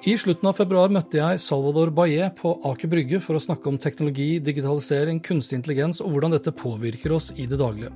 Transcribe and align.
I 0.00 0.14
slutten 0.16 0.48
av 0.48 0.56
februar 0.56 0.88
møtte 0.88 1.18
jeg 1.18 1.40
Salvador 1.44 1.90
Baye 1.92 2.30
på 2.32 2.54
Aker 2.70 2.88
Brygge 2.88 3.18
for 3.20 3.36
å 3.36 3.42
snakke 3.44 3.68
om 3.68 3.76
teknologi, 3.76 4.38
digitalisering, 4.40 5.18
kunstig 5.20 5.58
intelligens 5.58 5.98
og 6.00 6.14
hvordan 6.14 6.32
dette 6.32 6.54
påvirker 6.56 7.12
oss 7.12 7.26
i 7.36 7.44
det 7.50 7.58
daglige. 7.60 7.90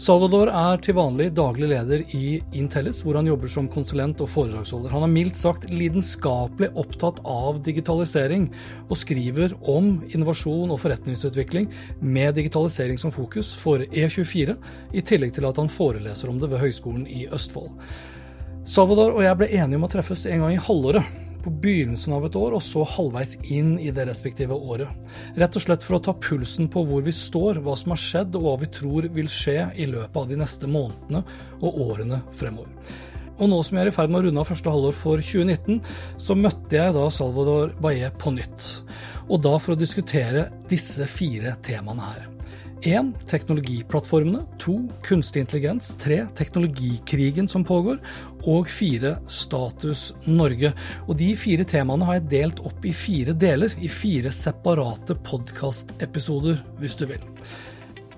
Salvador 0.00 0.48
er 0.48 0.80
til 0.80 0.96
vanlig 0.96 1.26
daglig 1.36 1.68
leder 1.74 2.06
i 2.16 2.38
Intellis, 2.56 3.02
hvor 3.04 3.20
han 3.20 3.28
jobber 3.28 3.52
som 3.52 3.68
konsulent 3.68 4.24
og 4.24 4.30
foredragsholder. 4.32 4.94
Han 4.94 5.04
er 5.04 5.12
mildt 5.12 5.36
sagt 5.36 5.68
lidenskapelig 5.68 6.70
opptatt 6.72 7.20
av 7.28 7.60
digitalisering, 7.68 8.48
og 8.88 8.96
skriver 8.96 9.52
om 9.60 9.92
innovasjon 10.16 10.72
og 10.72 10.80
forretningsutvikling 10.86 11.68
med 12.00 12.40
digitalisering 12.40 12.96
som 13.00 13.12
fokus 13.12 13.52
for 13.60 13.84
E24, 13.90 14.56
i 14.96 15.04
tillegg 15.04 15.36
til 15.36 15.52
at 15.52 15.60
han 15.60 15.68
foreleser 15.68 16.32
om 16.32 16.40
det 16.40 16.48
ved 16.54 16.64
Høgskolen 16.64 17.04
i 17.04 17.26
Østfold. 17.28 17.76
Salvador 18.66 19.12
og 19.14 19.22
jeg 19.22 19.38
ble 19.38 19.52
enige 19.60 19.78
om 19.78 19.84
å 19.86 19.92
treffes 19.92 20.24
en 20.26 20.42
gang 20.42 20.56
i 20.56 20.64
halvåret, 20.64 21.25
på 21.46 21.54
begynnelsen 21.62 22.16
av 22.16 22.26
et 22.26 22.36
år 22.38 22.56
og 22.58 22.62
så 22.64 22.82
halvveis 22.96 23.36
inn 23.54 23.76
i 23.78 23.92
det 23.94 24.08
respektive 24.08 24.56
året. 24.56 24.90
Rett 25.38 25.58
og 25.58 25.62
slett 25.62 25.86
for 25.86 25.98
å 25.98 26.02
ta 26.02 26.14
pulsen 26.18 26.66
på 26.72 26.82
hvor 26.88 27.04
vi 27.06 27.14
står, 27.14 27.62
hva 27.62 27.76
som 27.78 27.94
har 27.94 28.02
skjedd 28.02 28.34
og 28.38 28.46
hva 28.46 28.54
vi 28.64 28.70
tror 28.74 29.06
vil 29.14 29.30
skje 29.30 29.68
i 29.78 29.86
løpet 29.90 30.18
av 30.22 30.30
de 30.30 30.40
neste 30.42 30.70
månedene 30.70 31.22
og 31.60 31.82
årene 31.86 32.22
fremover. 32.36 32.72
Og 33.36 33.50
nå 33.52 33.58
som 33.62 33.76
jeg 33.76 33.86
er 33.86 33.90
i 33.90 33.94
ferd 33.94 34.10
med 34.10 34.22
å 34.22 34.26
runde 34.26 34.42
av 34.42 34.48
første 34.48 34.72
halvår 34.72 34.94
for 34.96 35.20
2019, 35.20 35.82
så 36.24 36.36
møtte 36.38 36.78
jeg 36.78 36.94
da 36.96 37.08
Salvador 37.12 37.74
Baye 37.84 38.08
på 38.16 38.32
nytt. 38.32 38.70
Og 39.28 39.42
da 39.44 39.58
for 39.60 39.74
å 39.74 39.78
diskutere 39.78 40.48
disse 40.70 41.06
fire 41.10 41.54
temaene 41.66 42.08
her. 42.14 42.24
1. 42.86 43.12
Teknologiplattformene. 43.28 44.42
2. 44.62 44.76
Kunstig 45.04 45.42
intelligens. 45.44 45.94
3. 46.00 46.26
Teknologikrigen 46.36 47.48
som 47.48 47.64
pågår. 47.64 47.98
Og 48.46 48.68
4. 48.70 49.16
Status 49.26 50.12
Norge. 50.30 50.72
Og 51.08 51.16
de 51.18 51.32
fire 51.38 51.64
temaene 51.66 52.06
har 52.06 52.20
jeg 52.20 52.28
delt 52.30 52.60
opp 52.66 52.84
i 52.86 52.92
fire 52.94 53.34
deler, 53.34 53.72
i 53.82 53.88
fire 53.90 54.30
separate 54.34 55.16
podkastepisoder, 55.26 56.60
hvis 56.80 56.94
du 57.00 57.06
vil. 57.10 57.22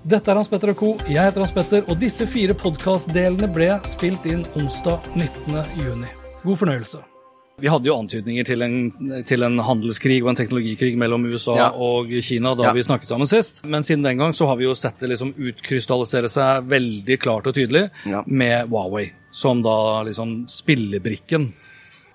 Dette 0.09 0.31
er 0.31 0.37
Hans 0.39 0.47
Petter 0.47 0.71
og 0.71 0.77
co. 0.79 0.93
Jeg 1.09 1.19
heter 1.25 1.43
Hans 1.43 1.51
Petter, 1.55 1.83
og 1.89 1.97
disse 1.99 2.27
fire 2.29 2.53
podkastdelene 2.57 3.49
ble 3.51 3.73
spilt 3.89 4.25
inn 4.31 4.45
onsdag 4.55 5.09
19.6. 5.17 6.05
God 6.45 6.55
fornøyelse. 6.61 7.01
Vi 7.59 7.67
hadde 7.67 7.89
jo 7.89 7.97
antydninger 7.99 8.45
til 8.47 8.61
en, 8.63 8.75
til 9.27 9.43
en, 9.43 9.57
handelskrig 9.67 10.21
og 10.23 10.29
en 10.31 10.37
teknologikrig 10.39 10.93
mellom 10.97 11.25
USA 11.27 11.57
Ja. 11.57 11.65
og 11.75 12.07
Kina 12.23 12.53
da 12.55 12.69
Ja. 12.69 12.71
vi 12.73 12.85
snakket 12.87 13.09
sammen 13.09 13.27
sist. 13.27 13.65
Men 13.65 13.83
siden 13.83 14.01
den 14.05 14.17
gang 14.17 14.31
så 14.33 14.47
har 14.47 14.55
vi 14.55 14.63
jo 14.63 14.73
sett 14.73 14.97
det 14.99 15.09
liksom 15.09 15.33
utkrystallisere 15.35 16.29
seg 16.31 16.63
veldig 16.71 17.19
klart 17.19 17.47
og 17.47 17.53
tydelig 17.55 17.89
Ja. 18.07 18.23
med 18.25 18.69
Huawei 18.69 19.11
som 19.31 19.61
da 19.65 20.03
liksom 20.07 20.43
spillebrikken. 20.49 21.51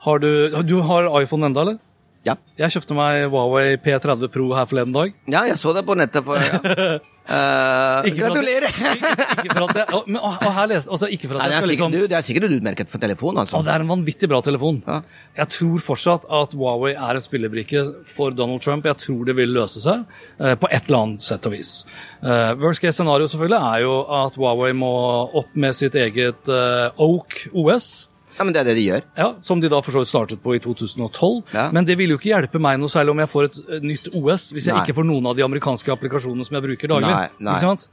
Har 0.05 0.19
du, 0.19 0.31
du 0.63 0.79
har 0.85 1.09
iPhone 1.23 1.47
enda, 1.47 1.65
eller? 1.65 1.79
Ja. 2.25 2.37
Jeg 2.57 2.73
kjøpte 2.73 2.97
meg 2.97 3.27
Huawei 3.33 3.77
P30 3.81 4.29
Pro 4.33 4.51
her 4.57 4.69
forleden 4.69 4.95
dag. 4.97 5.13
ja, 5.29 5.45
jeg 5.51 5.59
så 5.61 5.75
det 5.77 5.85
på 5.85 5.97
nettet. 5.99 6.25
For, 6.25 6.41
ja. 6.41 6.99
Eh, 7.25 8.07
Ikke 8.11 8.21
gratulerer! 8.21 8.69
Ikke 8.69 9.55
for 9.55 9.65
at 9.65 9.79
jeg, 9.79 9.87
Å, 9.97 10.01
men, 10.05 10.19
og 10.21 10.45
her 10.45 10.67
leste, 10.69 10.91
altså 10.93 11.09
ikke 11.09 11.31
for 11.31 11.39
Nei, 11.41 11.47
det, 11.49 11.57
er 11.57 11.62
sikkert, 11.65 11.71
liksom 11.73 11.95
det 12.12 12.19
er 12.19 12.27
sikkert 12.27 12.47
utmerket 12.59 12.91
for 12.93 13.01
telefon, 13.01 13.39
altså. 13.41 13.57
Og 13.57 13.65
det 13.65 13.73
er 13.73 13.85
en 13.85 13.93
vanvittig 13.95 14.29
bra 14.29 14.43
telefon. 14.45 14.83
Ja. 14.85 14.99
Jeg 15.41 15.53
tror 15.57 15.85
fortsatt 15.87 16.27
at 16.29 16.53
Huawei 16.59 16.93
er 16.93 17.17
en 17.17 17.25
spillebrikke 17.25 17.85
for 18.12 18.37
Donald 18.37 18.61
Trump. 18.65 18.85
Jeg 18.91 19.01
tror 19.07 19.25
det 19.31 19.39
vil 19.41 19.55
løse 19.57 19.81
seg 19.85 20.05
eh, 20.37 20.53
på 20.61 20.69
et 20.69 20.91
eller 20.91 21.01
annet 21.01 21.25
sett 21.25 21.49
og 21.49 21.57
vis. 21.57 21.73
Eh, 22.21 22.51
worst 22.61 22.85
case 22.85 22.99
scenario 23.01 23.31
selvfølgelig 23.31 23.73
er 23.73 23.85
jo 23.87 23.97
at 24.21 24.37
Huawei 24.41 24.75
må 24.77 24.93
opp 25.41 25.56
med 25.56 25.77
sitt 25.81 25.97
eget 25.97 26.53
eh, 26.53 27.05
Oak 27.09 27.47
OS. 27.56 28.11
Ja, 28.34 28.45
men 28.45 28.55
det 28.55 28.61
er 28.65 28.69
det 28.71 28.75
de 28.78 28.84
gjør. 28.89 29.03
Ja, 29.19 29.27
Som 29.41 29.61
de 29.62 29.69
da 29.71 29.78
for 29.84 29.95
så 29.95 30.03
vidt 30.03 30.11
startet 30.11 30.41
på 30.43 30.55
i 30.56 30.61
2012. 30.62 31.53
Ja. 31.55 31.69
Men 31.75 31.87
det 31.87 31.95
vil 32.00 32.11
jo 32.15 32.19
ikke 32.19 32.33
hjelpe 32.33 32.59
meg 32.62 32.81
noe 32.83 32.91
særlig 32.91 33.15
om 33.15 33.21
jeg 33.22 33.31
får 33.31 33.50
et 33.50 33.59
eh, 33.65 33.84
nytt 33.84 34.09
OS, 34.11 34.49
hvis 34.56 34.67
jeg 34.71 34.75
Nei. 34.75 34.83
ikke 34.83 34.97
får 34.99 35.06
noen 35.06 35.28
av 35.31 35.37
de 35.39 35.45
amerikanske 35.47 35.93
applikasjonene 35.95 36.47
som 36.47 36.59
jeg 36.59 36.67
bruker 36.67 36.91
daglig. 36.97 37.12
Nei, 37.12 37.28
nei. 37.39 37.55
Ikke 37.55 37.69
sant? 37.69 37.87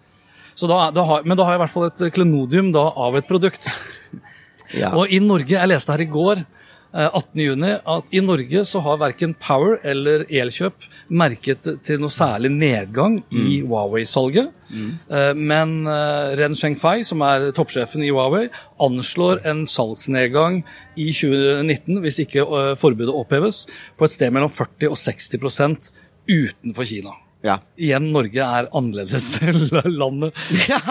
Så 0.57 0.67
da, 0.67 0.79
da 0.95 1.05
har, 1.07 1.27
men 1.29 1.37
da 1.39 1.45
har 1.45 1.55
jeg 1.55 1.61
i 1.61 1.63
hvert 1.65 1.73
fall 1.75 1.87
et 1.91 2.01
klenodium 2.15 2.71
da, 2.75 2.87
av 3.07 3.19
et 3.21 3.29
produkt. 3.29 3.69
Ja. 4.71 4.93
Og 4.95 5.09
i 5.11 5.17
Norge, 5.19 5.51
jeg 5.51 5.67
leste 5.67 5.91
her 5.91 5.99
i 5.99 6.05
går, 6.07 6.45
eh, 6.93 7.07
18. 7.07 7.41
juni, 7.43 7.71
at 7.79 8.11
i 8.11 8.21
Norge 8.23 8.63
så 8.67 8.81
har 8.85 8.99
verken 9.01 9.35
Power 9.39 9.79
eller 9.87 10.25
Elkjøp 10.29 10.87
merket 11.11 11.67
til 11.85 12.01
noe 12.01 12.13
særlig 12.13 12.51
nedgang 12.53 13.17
i 13.31 13.61
Huawei-salget. 13.65 14.51
Mm. 14.71 14.91
Men 15.35 15.73
eh, 15.91 16.35
Ren 16.39 16.55
Shengfei, 16.55 17.01
som 17.07 17.23
er 17.27 17.49
toppsjefen 17.55 18.05
i 18.05 18.11
Huawei, 18.13 18.45
anslår 18.81 19.43
en 19.51 19.65
salgsnedgang 19.67 20.61
i 20.95 21.09
2019, 21.11 21.99
hvis 22.05 22.21
ikke 22.25 22.45
eh, 22.45 22.71
forbudet 22.79 23.15
oppheves, 23.15 23.65
på 23.97 24.07
et 24.07 24.15
sted 24.15 24.31
mellom 24.33 24.51
40 24.53 24.91
og 24.91 24.99
60% 25.01 25.91
utenfor 26.31 26.87
Kina. 26.87 27.17
Ja. 27.41 27.57
Igjen, 27.79 28.11
Norge 28.13 28.45
er 28.45 28.69
annerledes 28.77 29.33
landet. 30.01 30.37
Ja, 30.69 30.81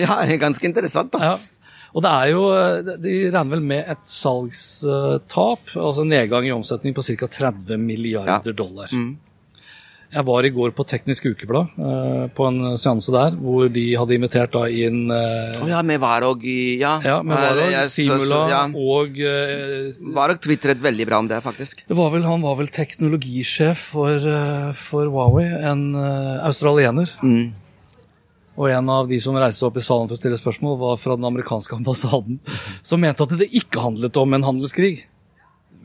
ja, 0.00 0.20
det 0.24 0.36
er 0.36 0.40
ganske 0.40 0.66
interessant, 0.66 1.12
da. 1.12 1.34
ja. 1.34 1.59
Og 1.94 2.04
det 2.04 2.10
er 2.10 2.30
jo, 2.30 2.44
De 3.02 3.14
regner 3.30 3.56
vel 3.56 3.64
med 3.72 3.88
et 3.90 4.04
salgstap, 4.06 5.72
altså 5.74 6.04
nedgang 6.06 6.46
i 6.46 6.54
omsetning 6.54 6.94
på 6.94 7.02
ca. 7.02 7.26
30 7.26 7.80
milliarder 7.82 8.54
dollar. 8.54 8.92
Jeg 10.10 10.26
var 10.26 10.42
i 10.42 10.50
går 10.50 10.72
på 10.74 10.82
Teknisk 10.90 11.28
Ukeblad, 11.30 11.68
eh, 11.78 12.24
på 12.34 12.46
en 12.48 12.72
seanse 12.82 13.12
der, 13.14 13.36
hvor 13.38 13.68
de 13.70 13.84
hadde 13.94 14.16
invitert 14.16 14.50
da 14.56 14.64
inn 14.66 15.04
eh, 15.14 15.60
Å 15.62 15.68
ja, 15.70 15.82
med 15.86 16.00
Varog 16.02 16.42
i 16.42 16.80
Ja, 16.80 16.96
ja, 17.04 17.20
med 17.22 17.38
Eh, 17.38 17.44
Varog, 17.44 17.70
jeg 17.76 17.92
Simula 17.94 18.40
ja. 18.50 18.64
og 18.74 19.20
eh, 19.22 19.94
Varog 20.16 20.40
tvitret 20.42 20.82
veldig 20.82 21.06
bra 21.06 21.20
om 21.22 21.30
det, 21.30 21.38
faktisk. 21.44 21.84
det 21.86 21.98
var 21.98 22.10
vel, 22.10 22.26
Han 22.26 22.42
var 22.42 22.58
vel 22.58 22.72
teknologisjef 22.74 23.86
for, 23.94 24.18
eh, 24.18 24.72
for 24.74 25.06
Huawei, 25.14 25.46
en 25.70 25.86
eh, 25.94 26.42
australiener. 26.48 27.14
Mm. 27.22 27.52
Og 28.60 28.68
en 28.68 28.90
av 28.92 29.08
de 29.08 29.16
som 29.24 29.36
reiste 29.40 29.64
opp 29.64 29.78
i 29.80 29.84
salen 29.84 30.08
for 30.10 30.18
å 30.18 30.20
stille 30.20 30.36
spørsmål, 30.36 30.74
var 30.82 30.98
fra 31.00 31.16
den 31.16 31.24
amerikanske 31.24 31.78
ambassaden, 31.78 32.40
som 32.84 33.00
mente 33.00 33.24
at 33.24 33.32
det 33.40 33.48
ikke 33.56 33.80
handlet 33.80 34.18
om 34.20 34.36
en 34.36 34.44
handelskrig. 34.44 35.06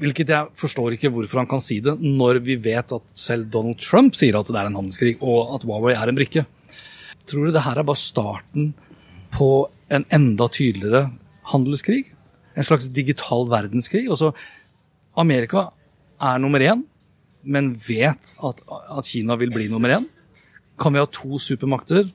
Hvilket 0.01 0.33
jeg 0.33 0.51
forstår 0.59 0.97
ikke 0.97 1.13
hvorfor 1.15 1.39
han 1.39 1.47
kan 1.47 1.63
si 1.63 1.77
det, 1.83 1.93
når 2.03 2.41
vi 2.43 2.57
vet 2.59 2.91
at 2.97 3.13
selv 3.15 3.47
Donald 3.53 3.79
Trump 3.79 4.17
sier 4.19 4.35
at 4.35 4.51
det 4.51 4.59
er 4.59 4.67
en 4.67 4.75
handelskrig, 4.75 5.13
og 5.23 5.53
at 5.55 5.63
Huawei 5.63 5.93
er 5.95 6.11
en 6.11 6.19
brikke. 6.19 6.43
Tror 7.23 7.47
du 7.47 7.55
det 7.55 7.63
her 7.63 7.79
er 7.79 7.87
bare 7.87 8.01
starten 8.01 8.73
på 9.31 9.49
en 9.95 10.03
enda 10.13 10.49
tydeligere 10.51 11.05
handelskrig? 11.53 12.01
En 12.59 12.67
slags 12.67 12.89
digital 12.91 13.47
verdenskrig? 13.51 14.03
Altså, 14.11 14.33
Amerika 15.15 15.69
er 16.19 16.43
nummer 16.43 16.59
én, 16.59 16.83
men 17.47 17.71
vet 17.87 18.35
at, 18.35 18.61
at 18.67 19.07
Kina 19.07 19.39
vil 19.39 19.55
bli 19.55 19.71
nummer 19.71 19.95
én. 19.95 20.11
Kan 20.75 20.91
vi 20.91 20.99
ha 20.99 21.07
to 21.07 21.39
supermakter 21.39 22.11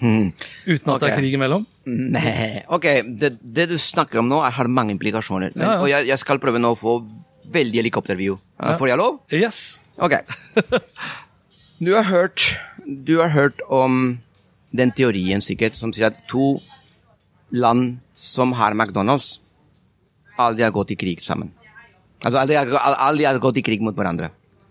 Hmm. 0.00 0.32
uten 0.66 0.90
at 0.92 1.00
det 1.00 1.08
er 1.12 1.16
krig 1.16 1.32
imellom? 1.38 1.62
Nei, 1.86 2.62
ok, 2.68 2.84
det, 3.20 3.30
det 3.40 3.68
du 3.70 3.76
snakker 3.80 4.18
om 4.20 4.28
nå, 4.28 4.42
er- 4.44 4.52
har 4.52 4.68
mange 4.68 4.92
implikasjoner. 4.92 5.52
Men, 5.54 5.62
Ja, 5.64 5.72
ja. 5.72 5.80
Og 5.80 5.88
jeg, 5.88 6.06
jeg 6.10 6.18
skal 6.20 6.38
prøve 6.42 6.58
nå 6.60 6.74
å 6.74 6.78
få 6.78 6.98
veldig 7.54 7.80
helikopterview. 7.80 8.36
Ja. 8.60 8.76
Får 8.76 8.88
jeg 8.90 8.98
lov? 9.00 9.20
Yes. 9.32 9.80
Ok. 9.98 10.18
Du 11.78 11.90
har 11.92 12.06
hørt, 12.08 12.40
du 13.04 13.18
har 13.20 13.28
hørt 13.34 13.60
om 13.68 14.18
den 14.72 14.92
teorien 14.96 15.42
sikkert 15.44 15.76
som 15.76 15.90
sier 15.92 16.06
at 16.08 16.22
to 16.30 16.54
land 17.52 17.98
som 18.16 18.54
har 18.56 18.72
McDonald's, 18.72 19.38
aldri 20.40 20.64
har 20.64 20.72
gått 20.72 20.94
i 20.94 20.96
krig 20.96 21.20
sammen. 21.24 21.50
Altså 22.24 22.40
aldri 22.40 22.56
har, 22.56 22.72
aldri 22.80 23.26
har 23.28 23.38
gått 23.44 23.60
i 23.60 23.64
krig 23.66 23.84
mot 23.84 23.94
hverandre. 23.96 24.30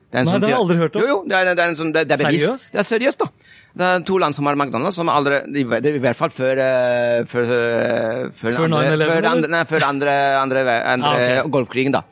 Det 0.09 0.17
er 0.17 0.25
Nei, 0.25 0.33
sånn- 0.33 0.41
det 0.41 0.49
har 0.49 0.55
jeg 0.55 0.63
aldri 0.63 0.77
hørt 0.81 0.95
om. 0.97 1.01
Jo, 1.01 1.07
jo, 1.13 1.19
det 1.29 1.37
er, 1.37 1.51
det 1.53 1.61
er, 1.63 1.69
en 1.69 1.77
sånn, 1.77 1.93
det, 1.93 2.07
det 2.09 2.17
er 2.17 2.23
bevisst. 2.25 2.41
Seriøst? 2.45 2.73
Det 2.73 2.79
er 2.81 2.89
seriøst, 2.89 3.21
da. 3.21 3.29
Det 3.75 3.83
er 3.83 4.03
to 4.07 4.17
land 4.21 4.35
som 4.35 4.47
har 4.47 4.55
McDonald's, 4.55 4.95
som 4.95 5.09
aldri 5.11 5.41
I, 5.59 5.65
i 5.65 5.99
hvert 5.99 6.15
fall 6.15 6.31
før 6.31 6.59
eh, 6.63 7.25
Før, 7.27 7.49
eh, 7.51 8.21
før, 8.31 8.53
Før 8.55 8.61
andre, 8.69 9.07
før, 9.09 9.27
andre, 9.31 9.49
nei, 9.51 9.63
før 9.67 9.87
andre, 9.89 10.13
andre, 10.39 10.63
andre 10.93 11.09
Ah, 11.09 11.17
okay. 11.17 11.49
Golfkrigen, 11.51 11.95
da. 11.95 12.05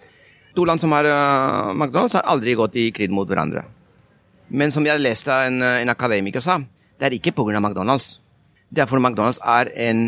To 0.57 0.65
land 0.69 0.83
som 0.83 0.92
har 0.94 1.07
uh, 1.07 1.71
McDonald's, 1.71 2.13
har 2.13 2.27
aldri 2.30 2.54
gått 2.60 2.75
i 2.77 2.89
krig 2.94 3.13
mot 3.15 3.30
hverandre. 3.30 3.63
Men 4.54 4.75
som 4.75 4.86
jeg 4.86 5.01
leste 5.01 5.33
en, 5.48 5.63
en 5.63 5.89
akademiker 5.89 6.44
sa, 6.44 6.60
det 7.00 7.07
er 7.07 7.15
ikke 7.18 7.33
pga. 7.33 7.57
McDonald's. 7.57 8.18
Det 8.69 8.83
er 8.83 8.89
fordi 8.92 9.07
McDonald's 9.07 9.39
er 9.42 9.71
en 9.88 10.04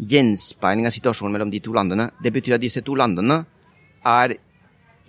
gjenspeiling 0.00 0.88
av 0.88 0.96
situasjonen 0.96 1.36
mellom 1.36 1.52
de 1.52 1.60
to 1.62 1.76
landene. 1.76 2.08
Det 2.22 2.32
betyr 2.34 2.56
at 2.56 2.64
disse 2.64 2.82
to 2.84 2.96
landene 2.98 3.44
er 4.06 4.36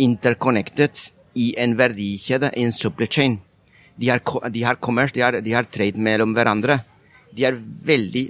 interconnected 0.04 1.00
i 1.38 1.54
en 1.57 1.74
verdikjede, 1.80 2.51
i 2.54 2.68
en 2.68 2.75
supply 2.75 3.07
chain. 3.10 3.39
De 3.99 4.09
har, 4.11 4.21
de 4.53 4.61
har 4.63 4.75
commerce, 4.83 5.13
de 5.15 5.21
har, 5.25 5.39
de 5.41 5.53
har 5.55 5.63
trade 5.73 5.97
mellom 5.97 6.33
hverandre. 6.38 6.79
De 7.38 7.45
er 7.45 7.57
veldig, 7.85 8.25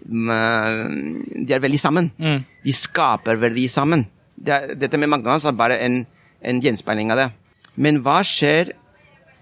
de 1.48 1.54
er 1.56 1.64
veldig 1.64 1.80
sammen. 1.82 2.10
Mm. 2.20 2.42
De 2.66 2.74
skaper 2.76 3.40
verdi 3.42 3.68
sammen. 3.72 4.06
Det 4.38 4.78
dette 4.80 5.00
med 5.02 5.10
McDonald's 5.10 5.48
er 5.50 5.56
bare 5.58 5.80
en, 5.84 6.02
en 6.46 6.60
gjenspeiling 6.64 7.12
av 7.14 7.24
det. 7.24 7.30
Men 7.78 8.02
hva 8.06 8.20
skjer 8.26 8.74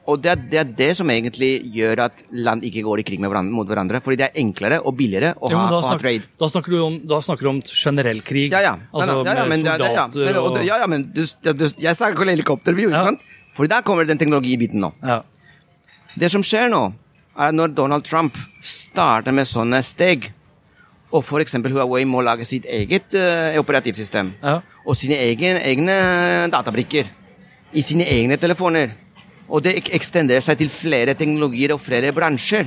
Og 0.06 0.19
det 0.22 0.30
er, 0.30 0.42
det 0.51 0.57
er 0.60 0.68
det 0.77 0.88
som 1.00 1.10
egentlig 1.10 1.48
gjør 1.74 2.04
at 2.04 2.19
land 2.30 2.62
ikke 2.68 2.83
går 2.86 3.00
i 3.01 3.06
krig 3.07 3.18
med 3.24 3.31
hverandre, 3.31 3.56
mot 3.57 3.66
hverandre. 3.66 4.01
Fordi 4.06 4.19
det 4.19 4.28
er 4.28 4.36
enklere 4.38 4.78
og 4.86 4.94
billigere 5.00 5.31
å 5.42 5.50
Jo, 5.50 5.57
ha, 5.57 5.63
da, 5.71 5.80
å 5.80 5.88
ha 5.89 5.95
trade. 5.98 6.28
da, 6.38 6.50
snakker 6.51 6.75
du 6.75 6.78
om, 6.86 7.00
da 7.10 7.18
snakker 7.25 7.48
du 7.48 7.50
om 7.56 7.62
generell 7.66 8.19
krig. 8.21 8.51
Ja, 8.54 8.60
ja. 8.62 8.74
Altså 8.94 9.16
ja, 9.25 9.33
ja, 9.39 9.45
med 9.50 9.63
soldater 9.63 9.81
det- 9.81 9.95
Ja, 9.95 10.04
ja, 10.04 10.06
men, 10.13 10.38
og, 10.44 10.60
og 10.60 10.68
ja, 10.68 10.86
men 10.94 11.07
du, 11.10 11.24
du, 11.25 11.66
jeg 11.81 11.98
snakker 11.98 12.21
om 12.21 12.30
helikopterview, 12.36 12.92
ikke 12.94 13.01
sant? 13.10 13.25
For 13.57 13.66
der 13.71 13.81
kommer 13.88 14.06
den 14.06 14.21
teknologibiten 14.21 14.80
nå. 14.86 14.92
ja. 15.01 15.24
Det 16.16 16.30
som 16.32 16.44
skjer 16.46 16.70
nå, 16.72 16.84
er 17.36 17.50
at 17.52 17.56
når 17.58 17.74
Donald 17.76 18.06
Trump 18.08 18.38
starter 18.64 19.34
med 19.36 19.48
sånne 19.50 19.82
steg, 19.84 20.30
og 21.16 21.24
f.eks. 21.24 21.54
Huawei 21.62 22.04
må 22.08 22.22
lage 22.26 22.46
sitt 22.48 22.66
eget 22.68 23.14
uh, 23.16 23.56
operativsystem, 23.62 24.34
Ja. 24.44 24.60
og 24.86 24.96
sine 25.00 25.18
egen, 25.28 25.58
egne 25.60 25.96
databrikker 26.52 27.08
i 27.76 27.84
sine 27.84 28.08
egne 28.08 28.38
telefoner, 28.40 28.92
og 29.50 29.62
det 29.64 29.76
ek- 29.82 29.92
ekstenderer 30.00 30.42
seg 30.44 30.58
til 30.58 30.72
flere 30.74 31.14
teknologier 31.16 31.74
og 31.76 31.82
flere 31.84 32.12
bransjer, 32.16 32.66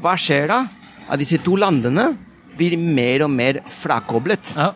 hva 0.00 0.14
skjer 0.18 0.48
da? 0.50 0.62
At 1.10 1.20
disse 1.20 1.36
to 1.44 1.54
landene 1.60 2.14
blir 2.56 2.78
mer 2.80 3.26
og 3.26 3.30
mer 3.34 3.58
frakoblet. 3.82 4.54
ja. 4.56 4.70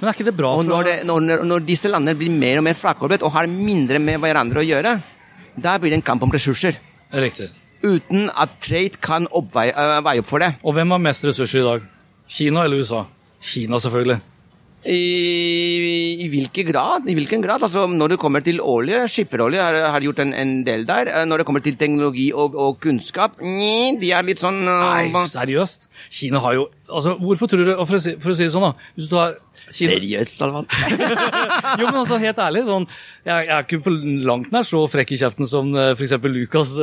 Men 0.00 0.08
er 0.08 0.14
ikke 0.14 0.24
det 0.24 0.36
bra 0.38 0.48
Og 0.56 0.64
når, 0.64 0.84
det, 0.86 0.92
når, 1.04 1.42
når 1.44 1.64
disse 1.66 1.90
landene 1.90 2.14
blir 2.16 2.30
mer 2.32 2.56
og 2.56 2.64
mer 2.64 2.74
frakoblet 2.78 3.20
og 3.26 3.34
har 3.34 3.46
mindre 3.50 3.98
med 4.00 4.16
hverandre 4.22 4.62
å 4.62 4.64
gjøre, 4.64 4.94
da 5.60 5.74
blir 5.78 5.90
det 5.92 5.98
en 5.98 6.06
kamp 6.06 6.22
om 6.24 6.32
ressurser. 6.32 6.78
Riktig. 7.14 7.50
Uten 7.84 8.30
at 8.32 8.60
trade 8.64 9.00
kan 9.02 9.28
oppveie 9.30 9.74
øh, 9.76 9.98
veie 10.06 10.22
opp 10.24 10.30
for 10.30 10.42
det. 10.42 10.54
Og 10.64 10.76
hvem 10.76 10.94
har 10.96 11.02
mest 11.04 11.26
ressurser 11.26 11.60
i 11.60 11.66
dag? 11.66 11.90
Kina 12.28 12.64
eller 12.64 12.80
USA? 12.80 13.04
Kina, 13.44 13.78
selvfølgelig. 13.78 14.20
I, 14.84 15.00
I 16.20 16.26
hvilken 16.28 16.68
grad? 16.68 17.06
I 17.08 17.14
hvilken 17.16 17.40
grad? 17.44 17.62
Altså, 17.64 17.86
når 17.88 18.14
det 18.14 18.18
kommer 18.20 18.44
til 18.44 18.60
olje, 18.60 19.06
skipperolje 19.08 19.62
har, 19.62 19.78
har 19.94 20.04
gjort 20.04 20.20
en, 20.20 20.34
en 20.36 20.52
del 20.66 20.84
der. 20.88 21.08
Eh, 21.08 21.24
Når 21.24 21.40
det 21.40 21.46
kommer 21.48 21.64
til 21.64 21.76
teknologi 21.80 22.30
og, 22.32 22.56
og 22.56 22.80
kunnskap, 22.84 23.40
nj, 23.40 23.96
de 24.00 24.12
er 24.12 24.26
litt 24.28 24.44
sånn 24.44 24.60
uh, 24.68 24.90
Nei, 24.92 25.24
seriøst? 25.32 25.88
Kina 26.10 26.40
har 26.44 26.54
jo 26.58 26.68
Altså, 26.84 27.14
hvorfor 27.16 27.48
tror 27.48 27.64
du 27.64 27.70
For 27.88 27.96
å 27.96 28.00
si, 28.02 28.12
for 28.20 28.34
å 28.34 28.36
si 28.36 28.44
det 28.44 28.52
sånn, 28.52 28.66
da. 28.66 28.88
Hvis 28.94 29.06
du 29.08 29.14
tar 29.14 29.36
Kina, 29.72 29.94
Seriøst, 29.94 30.34
Salman? 30.36 30.66
Jo, 31.80 31.86
men 31.88 31.96
altså, 32.02 32.18
helt 32.20 32.40
ærlig, 32.44 32.64
sånn 32.68 32.84
Jeg, 33.24 33.46
jeg 33.48 33.54
er 33.56 33.64
ikke 33.64 33.78
på 33.86 33.92
langt 34.28 34.50
nær 34.52 34.66
så 34.68 34.82
frekk 34.92 35.14
i 35.16 35.18
kjeften 35.22 35.48
som 35.48 35.70
f.eks. 35.72 35.94
for 35.96 36.04
eksempel 36.04 36.34
Lucas. 36.36 36.74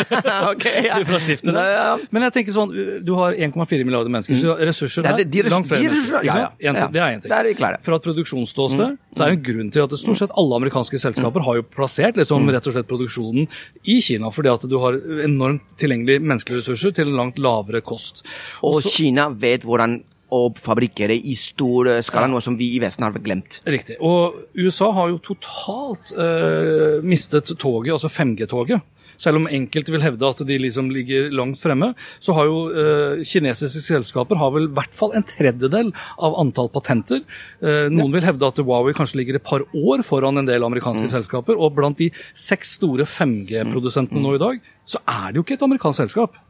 okay, 0.52 0.86
ja. 0.86 0.96
fra. 1.04 1.52
Ja. 1.52 1.90
Men 2.14 2.24
jeg 2.28 2.36
tenker 2.38 2.56
sånn, 2.56 2.72
du 3.04 3.12
har 3.18 3.36
1,4 3.36 3.84
milliarder 3.84 4.12
mennesker, 4.12 4.38
så 4.40 4.56
ressurser 4.56 5.04
Ja, 5.04 5.12
der, 5.12 5.24
det- 5.24 5.28
de 5.34 5.42
de, 5.44 5.52
langt 5.52 5.68
flere 5.68 5.84
de 5.84 5.90
mennesker. 5.92 6.24
ja, 6.24 6.38
ja, 6.40 6.72
ja. 6.72 6.88
Det 6.88 7.02
er 7.04 7.18
én 7.18 7.20
ting. 7.26 7.76
Fra 7.84 8.00
et 8.00 8.06
produksjonsståsted 8.08 8.96
så 9.16 9.24
er 9.24 9.32
det 9.32 9.38
en 9.40 9.46
grunn 9.48 9.70
til 9.74 9.82
at 9.82 9.94
stort 9.98 10.20
sett 10.20 10.34
alle 10.38 10.54
amerikanske 10.60 10.98
selskaper 11.02 11.42
har 11.42 11.56
jo 11.58 11.64
plassert 11.66 12.16
liksom, 12.20 12.44
rett 12.54 12.66
og 12.70 12.76
slett 12.76 12.86
produksjonen 12.90 13.48
i 13.90 13.96
Kina, 14.04 14.30
fordi 14.30 14.52
at 14.52 14.66
du 14.70 14.76
har 14.78 14.94
enormt 15.26 15.74
tilgjengelige 15.80 16.22
menneskelige 16.22 16.62
ressurser 16.62 16.94
til 16.94 17.10
en 17.10 17.16
langt 17.18 17.38
lavere 17.42 17.80
kost. 17.82 18.22
Og 18.62 18.82
så- 18.82 18.92
Kina 18.94 19.28
vet 19.30 19.62
hvordan 19.66 20.02
å 20.30 20.54
fabrikkere 20.54 21.16
i 21.26 21.34
stor 21.34 21.88
øh, 21.90 22.02
skala, 22.06 22.28
noe 22.30 22.40
som 22.40 22.54
vi 22.56 22.68
i 22.76 22.78
Vesten 22.78 23.02
har 23.02 23.10
glemt. 23.18 23.60
Riktig. 23.66 23.96
Og 24.00 24.36
USA 24.54 24.92
har 24.94 25.08
jo 25.10 25.18
totalt 25.18 26.12
eh, 26.14 27.00
mistet 27.02 27.50
toget, 27.58 27.90
altså 27.96 28.06
5G-toget. 28.14 28.80
Selv 29.20 29.40
om 29.40 29.48
enkelte 29.50 29.94
vil 29.94 30.04
hevde 30.04 30.30
at 30.32 30.42
de 30.48 30.58
liksom 30.62 30.90
ligger 30.94 31.30
langt 31.36 31.60
fremme, 31.60 31.92
så 32.22 32.34
har 32.36 32.48
jo 32.48 32.60
eh, 32.72 33.22
kinesiske 33.28 33.82
selskaper 33.84 34.40
har 34.40 34.54
vel 34.54 34.68
i 34.70 34.74
hvert 34.78 34.96
fall 34.96 35.14
en 35.16 35.26
tredjedel 35.26 35.92
av 36.18 36.38
antall 36.40 36.70
patenter. 36.72 37.22
Eh, 37.60 37.88
noen 37.92 38.14
vil 38.16 38.26
hevde 38.26 38.48
at 38.48 38.60
Huawei 38.62 38.94
kanskje 38.96 39.20
ligger 39.20 39.38
et 39.38 39.46
par 39.46 39.64
år 39.76 40.04
foran 40.06 40.40
en 40.40 40.48
del 40.48 40.64
amerikanske 40.66 41.10
selskaper. 41.12 41.58
Og 41.58 41.74
blant 41.76 42.00
de 42.00 42.10
seks 42.32 42.76
store 42.78 43.08
5G-produsentene 43.08 44.24
nå 44.24 44.36
i 44.38 44.42
dag, 44.42 44.70
så 44.88 45.02
er 45.04 45.30
det 45.30 45.40
jo 45.40 45.46
ikke 45.46 45.60
et 45.60 45.68
amerikansk 45.68 46.06
selskap. 46.06 46.40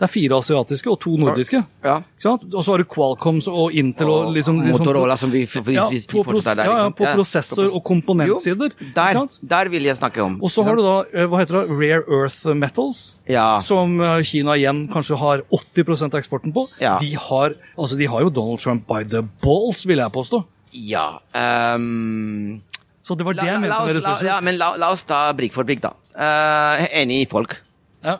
Det 0.00 0.06
er 0.06 0.12
fire 0.14 0.36
asiatiske 0.40 0.88
og 0.88 0.96
to 1.02 1.10
nordiske. 1.20 1.58
Ja. 1.84 1.98
Og 2.24 2.62
så 2.64 2.72
har 2.72 2.80
du 2.80 2.86
Qualcomm 2.88 3.42
og 3.52 3.74
Intel 3.76 4.08
og, 4.08 4.30
liksom, 4.32 4.62
liksom 4.64 4.78
Motorola, 4.80 5.16
som 5.20 5.30
vi- 5.30 5.44
for- 5.46 5.68
ja, 5.68 5.84
vi 5.92 5.98
de 6.00 6.06
på, 6.08 6.24
fortsatt 6.24 6.56
er 6.56 6.64
der, 6.64 6.70
ja, 6.78 6.88
på 6.96 7.04
prosessor- 7.18 7.68
og 7.74 7.84
komponentsider. 7.84 8.72
Jo, 8.80 8.86
der, 8.96 9.12
sant? 9.12 9.36
der 9.46 9.68
vil 9.68 9.82
jeg 9.84 9.96
snakke 9.98 10.22
om. 10.24 10.38
Og 10.42 10.48
så 10.50 10.64
har 10.64 10.74
du 10.76 10.82
da 10.82 10.94
eh, 11.12 11.26
hva 11.28 11.38
heter 11.42 11.60
det, 11.60 11.68
rare 11.68 12.02
earth 12.08 12.46
metals, 12.56 13.14
Ja. 13.28 13.60
som 13.60 14.00
eh, 14.00 14.22
Kina 14.22 14.56
igjen 14.56 14.88
kanskje 14.88 15.18
har 15.20 15.42
80 15.52 16.02
av 16.08 16.18
eksporten 16.18 16.52
på. 16.56 16.66
Ja. 16.80 16.96
De, 16.98 17.12
har, 17.14 17.54
altså 17.76 17.98
de 18.00 18.06
har 18.06 18.20
jo 18.22 18.30
Donald 18.30 18.58
Trump 18.60 18.86
by 18.88 19.04
the 19.04 19.20
balls, 19.44 19.84
vil 19.86 19.98
jeg 19.98 20.10
påstå. 20.12 20.44
Ja 20.72 21.18
Um... 21.34 22.62
Så 23.02 23.16
det 23.16 23.24
var 23.26 23.34
det 23.34 23.42
la, 23.42 23.52
jeg 23.52 23.60
mente 23.60 23.86
med 23.86 23.96
ressurser. 23.96 24.26
ja, 24.28 24.40
men 24.40 24.58
la, 24.60 24.74
la 24.78 24.90
oss 24.92 25.02
ta 25.08 25.32
brikk 25.36 25.52
for 25.56 25.64
brikk, 25.64 25.80
da. 25.82 25.90
Uh, 26.14 26.84
enig 27.00 27.22
i 27.24 27.26
folk. 27.30 27.56
Ja. 28.04 28.18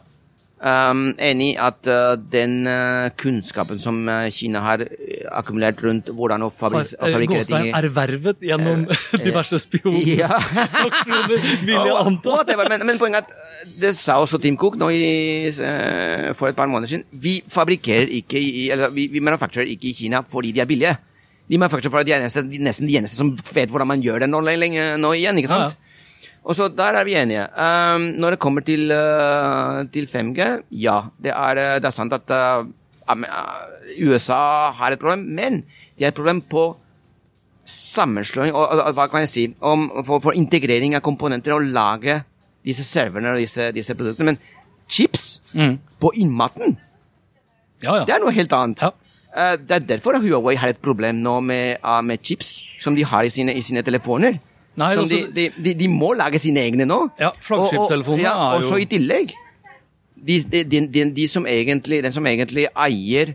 Um, 0.60 1.14
enig 1.16 1.54
i 1.54 1.56
at 1.56 1.86
uh, 1.88 2.18
den 2.20 2.66
uh, 2.68 3.06
kunnskapen 3.16 3.78
som 3.80 4.02
uh, 4.12 4.26
Kina 4.28 4.60
har 4.60 4.82
akkumulert 5.32 5.80
rundt 5.80 6.10
hvordan 6.12 6.44
å, 6.44 6.50
fabrikkere 6.52 7.46
ting 7.48 7.70
ervervet 7.78 8.44
gjennom 8.44 8.82
diverse 9.24 9.56
spionaksjoner, 9.62 10.20
Ja. 10.20 10.36
vil 11.64 11.72
jeg 11.78 11.96
anta. 12.02 12.36
Men, 12.60 12.84
men 12.90 13.00
poenget 13.00 13.24
er 13.24 13.32
at 13.32 13.72
det 13.86 13.94
sa 13.96 14.18
også 14.20 14.36
Tim 14.44 14.58
Cook 14.60 14.76
nå 14.76 14.90
i, 14.92 15.48
for 16.36 16.50
et 16.52 16.58
par 16.60 16.68
måneder 16.68 16.92
siden. 16.92 17.06
Vi 17.24 17.38
fabrikkerer 17.48 18.12
ikke 18.20 18.36
i, 18.36 18.68
eller 18.74 18.92
vi, 18.92 19.08
vi 19.16 19.24
manufacturer 19.24 19.64
ikke 19.72 19.94
i 19.94 19.96
Kina 19.96 20.20
fordi 20.28 20.52
de 20.52 20.60
er 20.60 20.68
billige. 20.68 20.92
De 21.48 21.56
manufacturer 21.56 21.96
fordi 21.96 22.12
de 22.12 22.18
er 22.18 22.26
nesten, 22.28 22.52
nesten 22.60 22.90
de 22.90 23.00
eneste 23.00 23.16
som 23.16 23.32
vet 23.54 23.72
hvordan 23.72 23.88
man 23.94 24.04
gjør 24.04 24.26
det 24.26 24.28
nå, 24.28 24.44
lenge, 24.44 24.90
nå 25.00 25.16
igjen. 25.16 25.40
ikke 25.40 25.56
sant? 25.56 25.72
Ja, 25.72 25.86
Og 26.44 26.56
så 26.56 26.68
Der 26.68 26.96
er 26.96 27.04
vi 27.04 27.14
enige. 27.14 27.42
Um, 27.52 28.00
når 28.16 28.30
det 28.30 28.38
kommer 28.40 28.60
til, 28.64 28.90
uh, 28.90 29.84
til 29.92 30.06
5G, 30.08 30.62
ja, 30.72 31.00
det 31.22 31.32
er, 31.36 31.58
eh, 31.60 31.74
det 31.80 31.84
er 31.84 31.90
sant 31.94 32.12
at 32.16 32.30
uh, 32.32 32.64
USA 34.00 34.70
har 34.72 34.92
et 34.92 34.98
problem, 34.98 35.18
men 35.18 35.60
de 35.98 36.04
har 36.04 36.08
et 36.08 36.16
problem 36.16 36.40
på 36.40 36.76
sammenslåing 37.66 38.54
og, 38.54 38.64
og, 38.68 38.80
og 38.88 38.94
hva 38.96 39.06
kan 39.12 39.20
jeg 39.26 39.28
si, 39.28 39.44
om, 39.60 39.84
for, 40.06 40.22
for 40.24 40.32
integrering 40.38 40.96
av 40.96 41.04
komponenter 41.06 41.54
og 41.54 41.68
lage 41.70 42.22
disse 42.66 42.84
serverne 42.88 43.34
og 43.34 43.42
disse, 43.42 43.68
disse 43.76 43.94
produktene. 43.94 44.32
Men 44.32 44.40
chips 44.90 45.40
Mm. 45.54 45.78
på 46.00 46.12
innmaten, 46.16 46.76
Ja, 47.82 47.96
ja. 47.96 48.04
det 48.04 48.14
er 48.14 48.20
noe 48.22 48.32
helt 48.32 48.52
annet. 48.52 48.82
Ja. 48.82 48.90
Uh, 49.30 49.56
det 49.60 49.76
er 49.76 49.86
derfor 49.96 50.18
Huawei 50.22 50.56
har 50.56 50.72
et 50.72 50.80
problem 50.82 51.20
nå 51.22 51.40
med, 51.40 51.76
med 52.04 52.22
chips 52.22 52.60
som 52.80 52.94
de 52.96 53.04
har 53.04 53.24
i 53.24 53.30
sine, 53.30 53.54
i 53.54 53.62
sine 53.62 53.82
telefoner. 53.82 54.38
Nei, 54.80 54.94
som 54.96 55.04
altså- 55.04 55.34
de, 55.36 55.46
de, 55.64 55.74
de, 55.82 55.88
må 55.92 56.12
lage 56.18 56.40
sine 56.42 56.64
egne 56.64 56.86
nå. 56.88 56.98
Ja, 57.20 57.30
og- 57.30 58.18
ja, 58.24 58.34
er 58.34 58.58
Og 58.58 58.64
så 58.64 58.80
i 58.80 58.88
tillegg 58.90 59.34
de, 60.20 60.40
de, 60.52 60.64
de, 60.64 60.86
de, 60.86 61.04
de 61.16 61.28
som 61.28 61.46
egentlig, 61.46 62.02
Den 62.02 62.12
som 62.12 62.26
egentlig 62.26 62.66
eier 62.76 63.34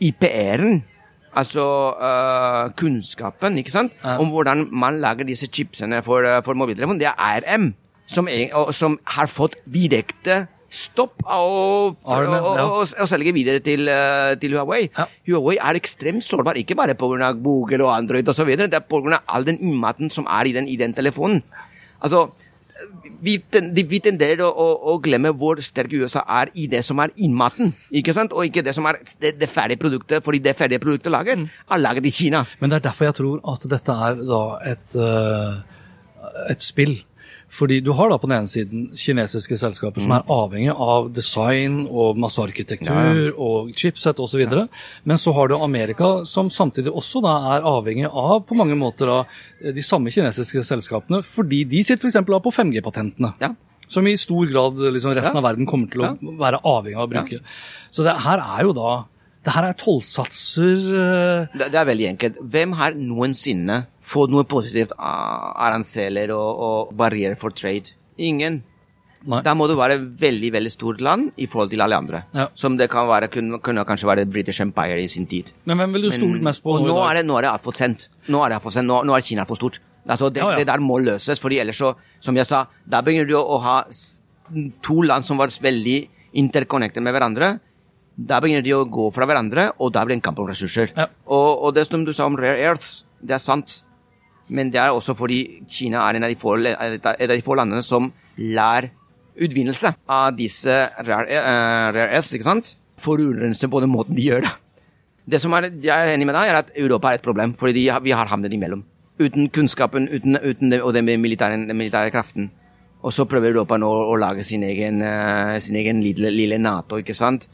IPR-en, 0.00 0.82
altså 1.36 1.64
uh, 2.00 2.70
kunnskapen 2.78 3.58
ikke 3.60 3.70
sant? 3.74 3.92
Ja. 4.04 4.16
om 4.18 4.30
hvordan 4.32 4.68
man 4.72 5.00
lager 5.00 5.26
disse 5.28 5.46
chipsene 5.46 6.02
for, 6.02 6.24
uh, 6.24 6.40
for 6.44 6.54
mobiltelefon, 6.54 6.98
det 6.98 7.10
er 7.10 7.42
RM, 7.44 7.74
som, 8.06 8.28
er, 8.28 8.48
og, 8.54 8.72
som 8.74 8.98
har 9.06 9.26
fått 9.30 9.56
direkte 9.70 10.46
stopp 10.70 11.22
å, 11.26 12.84
selge 13.10 13.32
videre 13.34 13.62
til, 13.64 13.88
øh, 13.90 14.34
til 14.40 14.54
Huawei. 14.54 14.84
Ja. 14.96 15.06
Huawei 15.26 15.56
er 15.58 15.78
ekstremt 15.80 16.22
sårbar, 16.26 16.58
ikke 16.60 16.76
bare 16.78 16.94
pga. 16.94 17.32
Google 17.42 17.84
og 17.84 17.96
Android 17.96 18.28
osv., 18.28 18.52
det 18.56 18.74
er 18.74 18.86
pga. 18.86 19.20
all 19.26 19.44
den 19.44 19.58
innmaten 19.58 20.10
som 20.14 20.26
er 20.30 20.46
i 20.46 20.52
den, 20.52 20.68
i 20.68 20.76
den 20.76 20.94
telefonen. 20.94 21.42
Altså, 22.00 22.28
vi, 23.20 23.34
ten, 23.52 23.74
vi 23.74 23.98
tenderer 24.00 24.40
å, 24.46 24.48
å, 24.54 24.68
å 24.92 24.98
glemme 25.02 25.34
hvor 25.36 25.58
sterk 25.60 25.92
USA 25.92 26.22
er 26.40 26.48
i 26.54 26.66
det 26.70 26.80
som 26.86 26.98
er 27.02 27.10
innmaten, 27.20 27.74
ikke 27.92 28.14
sant? 28.16 28.32
og 28.32 28.46
ikke 28.46 28.62
det 28.64 28.72
som 28.76 28.86
er 28.88 29.00
det, 29.20 29.34
det 29.40 29.50
ferdige 29.52 29.82
produktet, 29.82 30.24
fordi 30.24 30.40
det 30.46 30.56
ferdige 30.56 30.80
produktet 30.80 31.12
lager, 31.12 31.36
Mm. 31.40 31.48
er 31.70 31.78
laget 31.78 32.06
i 32.06 32.10
Kina. 32.10 32.44
Men 32.60 32.70
det 32.70 32.76
er 32.80 32.86
derfor 32.88 33.04
jeg 33.10 33.14
tror 33.20 33.42
at 33.52 33.66
dette 33.70 33.92
er 34.06 34.14
da 34.30 34.40
et, 34.72 34.96
øh, 34.96 35.60
et 36.50 36.62
spill. 36.64 36.96
Fordi 37.50 37.80
du 37.82 37.90
har 37.98 38.12
da 38.12 38.16
på 38.22 38.28
den 38.30 38.36
ene 38.38 38.50
siden 38.50 38.82
kinesiske 38.94 39.56
selskaper 39.58 40.04
som 40.04 40.12
er 40.14 40.28
avhengig 40.30 40.70
av 40.70 41.08
design 41.16 41.80
og 41.90 42.18
masse 42.22 42.38
arkitektur 42.38 43.32
og 43.34 43.72
chipset 43.74 44.20
osv. 44.22 44.44
Ja. 44.46 44.66
Men 45.02 45.18
så 45.18 45.34
har 45.34 45.50
du 45.50 45.56
Amerika 45.58 46.12
som 46.30 46.46
samtidig 46.54 46.92
også 46.94 47.22
da 47.24 47.32
er 47.56 47.66
avhengig 47.66 48.06
av 48.06 48.44
på 48.46 48.54
mange 48.58 48.78
måter 48.78 49.10
av 49.10 49.40
de 49.60 49.82
samme 49.82 50.12
kinesiske 50.14 50.62
selskapene, 50.68 51.24
fordi 51.26 51.64
de 51.66 51.82
sitter 51.82 52.06
f.eks. 52.06 52.22
på 52.30 52.54
5G-patentene. 52.54 53.34
Ja. 53.42 53.50
Som 53.90 54.06
i 54.06 54.14
stor 54.14 54.46
grad 54.46 54.78
liksom, 54.94 55.10
resten 55.18 55.34
Ja. 55.34 55.42
av 55.42 55.48
verden 55.50 55.66
kommer 55.66 55.90
til 55.90 56.06
å 56.06 56.14
være 56.38 56.62
avhengig 56.62 57.00
av 57.02 57.08
å 57.08 57.10
bruke. 57.10 57.40
Så 57.90 58.06
det 58.06 58.14
her 58.22 58.38
er 58.38 58.68
jo 58.68 58.76
da 58.78 58.92
Det 59.42 59.54
her 59.54 59.64
er 59.70 59.72
tollsatser 59.80 60.80
eh, 61.00 61.46
Det, 61.58 61.70
det 61.72 61.78
er 61.80 61.86
veldig 61.88 62.06
enkelt. 62.10 62.40
Hvem 62.52 62.74
har 62.76 62.92
noensinne 62.94 63.86
fått 64.10 64.32
noe 64.34 64.46
positivt 64.48 64.92
av 64.96 65.54
aranseler 65.68 66.32
og, 66.34 66.64
og 66.66 66.92
barrierer 66.98 67.38
for 67.38 67.54
trade? 67.54 67.94
Ingen. 68.18 68.62
Nei. 69.28 69.42
Da 69.44 69.52
må 69.52 69.66
du 69.68 69.74
være 69.76 69.98
veldig 70.20 70.48
veldig 70.54 70.70
stort 70.72 71.02
land 71.04 71.34
i 71.36 71.46
forhold 71.50 71.70
til 71.74 71.82
alle 71.84 71.98
andre. 72.00 72.22
Ja. 72.32 72.46
Som 72.56 72.78
det 72.80 72.88
kan 72.92 73.08
være, 73.08 73.28
kunne, 73.32 73.58
kunne 73.60 73.84
kanskje 73.88 74.08
være 74.08 74.24
British 74.32 74.62
Empire 74.64 74.96
i 75.02 75.10
sin 75.12 75.28
tid. 75.28 75.50
Men 75.68 75.76
hvem 75.82 75.98
vil 75.98 76.06
du 76.08 76.10
stole 76.14 76.40
mest 76.44 76.62
på 76.64 76.72
og 76.78 76.86
nå 76.86 76.94
i 76.94 76.96
dag? 76.96 77.02
er 77.10 77.20
det, 77.20 77.26
nå 77.28 77.36
er 77.36 77.44
det 77.44 77.50
altfor 77.52 77.76
sent. 77.76 78.06
Nå 78.32 78.40
er 78.40 78.52
det 78.52 78.60
altfor 78.60 78.74
sent. 78.78 78.88
Nå, 78.88 79.02
nå 79.04 79.16
er 79.16 79.26
Kina 79.26 79.44
for 79.48 79.60
stort. 79.60 79.80
Altså, 80.08 80.30
det, 80.32 80.40
Ja, 80.40 80.54
ja. 80.54 80.62
det 80.62 80.66
der 80.70 80.80
må 80.80 80.96
løses, 80.98 81.40
fordi 81.42 81.60
ellers 81.60 81.76
så, 81.76 81.92
som 82.24 82.36
jeg 82.36 82.48
sa, 82.48 82.64
da 82.88 83.02
begynner 83.04 83.28
du 83.28 83.36
å, 83.36 83.58
ha 83.60 83.82
to 84.82 85.02
land 85.04 85.26
som 85.28 85.38
var 85.38 85.52
veldig 85.52 85.98
interconnected 86.40 87.04
med 87.04 87.14
hverandre. 87.14 87.58
Da 88.16 88.40
begynner 88.40 88.64
de 88.64 88.72
å 88.74 88.86
gå 88.88 89.10
fra 89.14 89.28
hverandre, 89.28 89.68
og 89.78 89.92
da 89.92 90.02
blir 90.04 90.16
det 90.16 90.22
en 90.22 90.26
kamp 90.30 90.40
om 90.40 90.48
ressurser. 90.48 90.96
Og, 91.28 91.50
og 91.60 91.76
det 91.76 91.86
som 91.86 92.08
du 92.08 92.12
sa 92.16 92.26
om 92.26 92.40
rare 92.40 92.58
earths, 92.58 93.02
det 93.20 93.36
er 93.36 93.44
sant. 93.44 93.82
Men 94.50 94.72
det 94.72 94.80
er 94.82 94.94
også 94.94 95.14
fordi 95.14 95.40
Kina 95.70 96.02
er 96.04 96.18
en 96.18 96.26
av 96.26 96.32
de 96.32 96.38
få, 96.38 96.56
av 96.58 97.30
de 97.30 97.42
få 97.46 97.56
landene 97.58 97.84
som 97.86 98.10
lærer 98.40 98.90
utvinnelse 99.40 99.92
av 100.10 100.34
disse 100.36 100.74
rare, 101.06 101.38
uh, 101.40 101.90
rare 101.94 102.20
ikke 102.20 102.46
sant, 102.46 102.74
på 103.00 103.16
den 103.20 103.92
måten 103.92 104.16
de 104.16 104.26
gjør 104.26 104.44
det. 104.44 104.54
Det 105.30 105.40
som 105.40 105.54
er, 105.54 105.68
jeg 105.84 105.94
er 105.94 106.14
enig 106.14 106.26
med 106.26 106.34
deg, 106.34 106.50
er 106.50 106.58
at 106.64 106.72
Europa 106.76 107.10
er 107.10 107.20
et 107.20 107.24
problem, 107.24 107.54
fordi 107.54 107.86
vi 108.02 108.14
har 108.16 108.28
havnet 108.28 108.52
imellom. 108.52 108.82
Uten 109.20 109.50
kunnskapen 109.52 110.08
uten, 110.10 110.36
uten 110.42 110.72
det, 110.72 110.82
og 110.82 110.94
den 110.96 111.06
militære, 111.20 111.60
den 111.68 111.76
militære 111.76 112.10
kraften. 112.10 112.50
Og 113.00 113.14
så 113.14 113.24
prøver 113.24 113.54
Europa 113.54 113.78
nå 113.80 113.88
å 113.88 114.16
lage 114.20 114.44
sin 114.44 114.64
egen, 114.66 115.00
uh, 115.04 115.56
sin 115.62 115.78
egen 115.80 116.02
lille, 116.04 116.32
lille 116.34 116.58
Nato, 116.58 116.98
ikke 117.00 117.16
sant? 117.16 117.46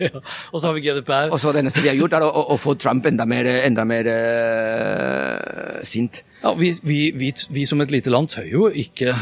Ja. 0.00 0.10
Og 0.52 0.60
så 0.60 0.66
har 0.68 0.74
vi 0.76 0.82
GDPR. 0.84 1.32
Og 1.34 1.40
så 1.42 1.52
det 1.56 1.64
neste 1.66 1.82
vi 1.84 1.90
har 1.92 1.98
gjort, 1.98 2.16
er 2.18 2.26
å, 2.26 2.30
å, 2.30 2.44
å 2.54 2.58
få 2.60 2.74
Trump 2.80 3.06
enda 3.10 3.26
mer, 3.28 3.48
enda 3.64 3.84
mer 3.88 4.10
uh, 4.10 5.80
sint. 5.86 6.22
Ja, 6.42 6.54
vi, 6.58 6.74
vi, 6.82 7.00
vi, 7.16 7.32
vi 7.56 7.66
som 7.68 7.80
et 7.84 7.92
lite 7.94 8.12
land 8.12 8.32
tør 8.34 8.48
jo 8.50 8.68
ikke 8.70 9.14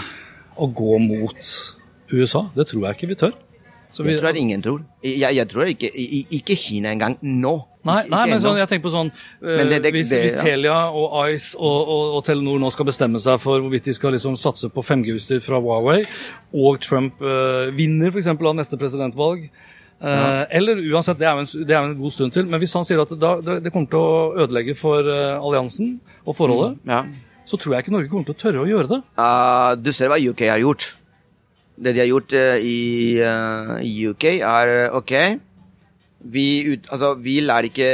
å 0.58 0.68
gå 0.68 0.98
mot 1.02 1.54
USA. 2.12 2.46
Det 2.56 2.68
tror 2.70 2.88
jeg 2.88 2.98
ikke 2.98 3.12
vi 3.14 3.20
tør. 3.26 3.34
Så 3.92 4.02
vi, 4.06 4.14
Det 4.14 4.22
tror 4.22 4.32
jeg 4.32 4.40
ingen 4.46 4.62
tror. 4.64 4.80
Jeg, 5.04 5.20
jeg 5.36 5.48
tror 5.50 5.68
ikke, 5.68 5.90
ikke 6.32 6.56
Kina 6.56 6.94
engang 6.94 7.18
nå. 7.20 7.52
Nei, 7.84 7.98
nei 8.08 8.22
men 8.30 8.38
sånn, 8.40 8.56
jeg 8.60 8.70
tenker 8.70 8.86
på 8.86 8.92
sånn 8.94 9.08
eh, 9.10 9.64
det- 9.68 9.80
det- 9.82 9.90
hvis, 9.92 10.08
det- 10.08 10.20
hvis. 10.22 10.36
Telia 10.38 10.76
og 10.94 11.16
Ice 11.34 11.56
og, 11.58 11.88
og, 11.90 12.14
og 12.16 12.24
Telenor 12.24 12.60
nå 12.62 12.70
skal 12.72 12.86
bestemme 12.86 13.18
seg 13.20 13.40
for 13.42 13.58
hvorvidt 13.60 13.90
de 13.90 13.94
skal 13.96 14.14
liksom 14.14 14.36
satse 14.38 14.70
på 14.72 14.84
5G-utstyr 14.86 15.42
fra 15.42 15.58
Huawei, 15.60 16.06
og 16.54 16.78
Trump 16.80 17.20
eh, 17.20 17.68
vinner 17.74 18.14
f.eks. 18.14 18.30
av 18.32 18.54
neste 18.56 18.78
presidentvalg 18.80 19.50
eh, 20.02 20.44
Eller 20.58 20.80
uansett, 20.92 21.18
det 21.20 21.26
er, 21.28 21.38
en, 21.38 21.46
det 21.66 21.70
er 21.76 21.80
jo 21.84 21.90
en 21.90 21.98
god 22.00 22.12
stund 22.14 22.32
til, 22.34 22.46
men 22.46 22.60
hvis 22.62 22.74
han 22.74 22.84
sier 22.88 23.02
at 23.04 23.12
da, 23.20 23.34
det, 23.40 23.58
det 23.64 23.72
kommer 23.72 23.88
til 23.92 24.00
å 24.02 24.46
ødelegge 24.46 24.74
for 24.78 25.06
eh, 25.06 25.36
alliansen 25.38 26.00
og 26.26 26.36
forholdet, 26.36 26.78
Ja. 26.90 27.04
så 27.46 27.56
tror 27.58 27.74
jeg 27.76 27.84
ikke 27.86 27.92
Norge 27.96 28.08
kommer 28.12 28.24
til 28.30 28.34
å 28.36 28.40
tørre 28.42 28.64
å 28.64 28.68
gjøre 28.70 28.88
det. 28.92 29.00
Uh, 29.18 29.74
du 29.82 29.92
ser 29.92 30.08
hva 30.12 30.18
UK 30.20 30.44
har 30.50 30.60
gjort. 30.62 30.92
Det 31.82 31.94
de 31.96 32.00
har 32.04 32.10
gjort 32.10 32.32
uh, 32.36 32.56
i, 32.62 33.18
uh, 33.22 33.78
UK, 34.12 34.24
er 34.42 34.90
OK 34.94 35.12
vi, 36.30 36.44
ut, 36.76 36.86
altså, 36.92 37.14
vi 37.18 37.40
lærer 37.42 37.66
ikke 37.70 37.92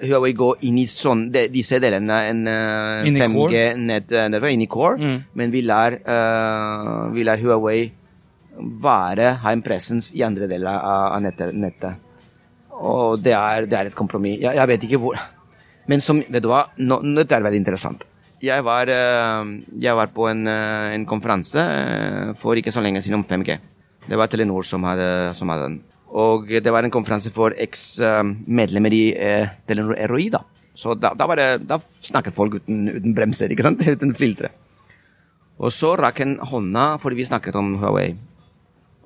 Huawei 0.00 0.30
gå 0.32 0.46
inn 0.64 0.78
i 0.80 0.86
sånn, 0.88 1.26
de, 1.34 1.42
disse 1.52 1.76
delene 1.82 2.20
en 2.30 2.38
uh, 2.48 3.02
i 3.04 3.10
core? 3.12 3.50
5G-nettverk, 3.52 4.46
inn 4.54 4.62
i 4.64 4.68
core, 4.72 4.96
Mm. 4.96 5.18
men 5.36 5.50
vi 5.52 5.60
lærer, 5.60 5.98
vi 7.12 7.24
lar 7.28 7.42
Huawei 7.42 7.90
være, 8.60 9.34
ha 9.42 9.52
en 9.54 9.64
presens 9.64 10.10
i 10.16 10.24
andre 10.26 10.48
deler 10.50 10.70
av, 10.70 11.18
nettet, 11.24 11.54
nettet. 11.56 12.06
Og 12.80 13.20
det 13.20 13.34
er, 13.36 13.66
det 13.68 13.76
er 13.76 13.90
et 13.90 13.96
kompromiss. 13.96 14.38
Jeg, 14.40 14.56
jeg 14.56 14.70
vet 14.70 14.86
ikke 14.86 15.00
hvor 15.02 15.18
Men 15.90 16.02
som, 16.04 16.20
vet 16.22 16.44
du 16.44 16.48
hva, 16.48 16.68
nå, 16.78 17.00
dette 17.18 17.34
er 17.34 17.42
veldig 17.42 17.58
interessant. 17.58 18.04
Jeg 18.40 18.62
var, 18.64 18.88
eh, 18.88 19.48
jeg 19.82 19.96
var 19.98 20.12
på 20.14 20.28
en, 20.30 20.46
eh, 20.48 20.94
en 20.94 21.06
konferanse 21.08 21.60
eh, 21.60 22.30
for 22.40 22.56
ikke 22.56 22.72
så 22.72 22.80
lenge 22.84 23.02
siden 23.02 23.18
om 23.18 23.26
5G. 23.26 23.56
Det 24.06 24.16
var 24.16 24.30
Telenor 24.30 24.64
som 24.64 24.86
hadde, 24.86 25.34
som 25.36 25.50
hadde 25.52 25.66
den. 25.66 25.80
Og 26.10 26.48
det 26.48 26.72
var 26.72 26.86
en 26.86 26.94
konferanse 26.94 27.32
for 27.34 27.54
eks-medlemmer 27.58 28.94
i 28.94 29.04
eh, 29.12 29.50
Telenor 29.68 29.98
ROI, 30.10 30.30
da. 30.32 30.44
Så 30.74 30.94
da, 30.96 31.12
da, 31.18 31.26
det, 31.36 31.48
da 31.68 31.80
snakket 32.06 32.36
folk 32.36 32.56
uten, 32.60 32.86
uten 32.88 33.14
bremser, 33.16 33.52
ikke 33.52 33.66
sant? 33.66 33.82
Uten 33.94 34.14
filtre. 34.16 34.54
Og 35.60 35.72
så 35.74 35.92
rakk 36.00 36.22
han 36.22 36.38
hånda 36.40 36.94
fordi 37.02 37.18
vi 37.18 37.28
snakket 37.28 37.58
om 37.60 37.74
Huawei, 37.82 38.14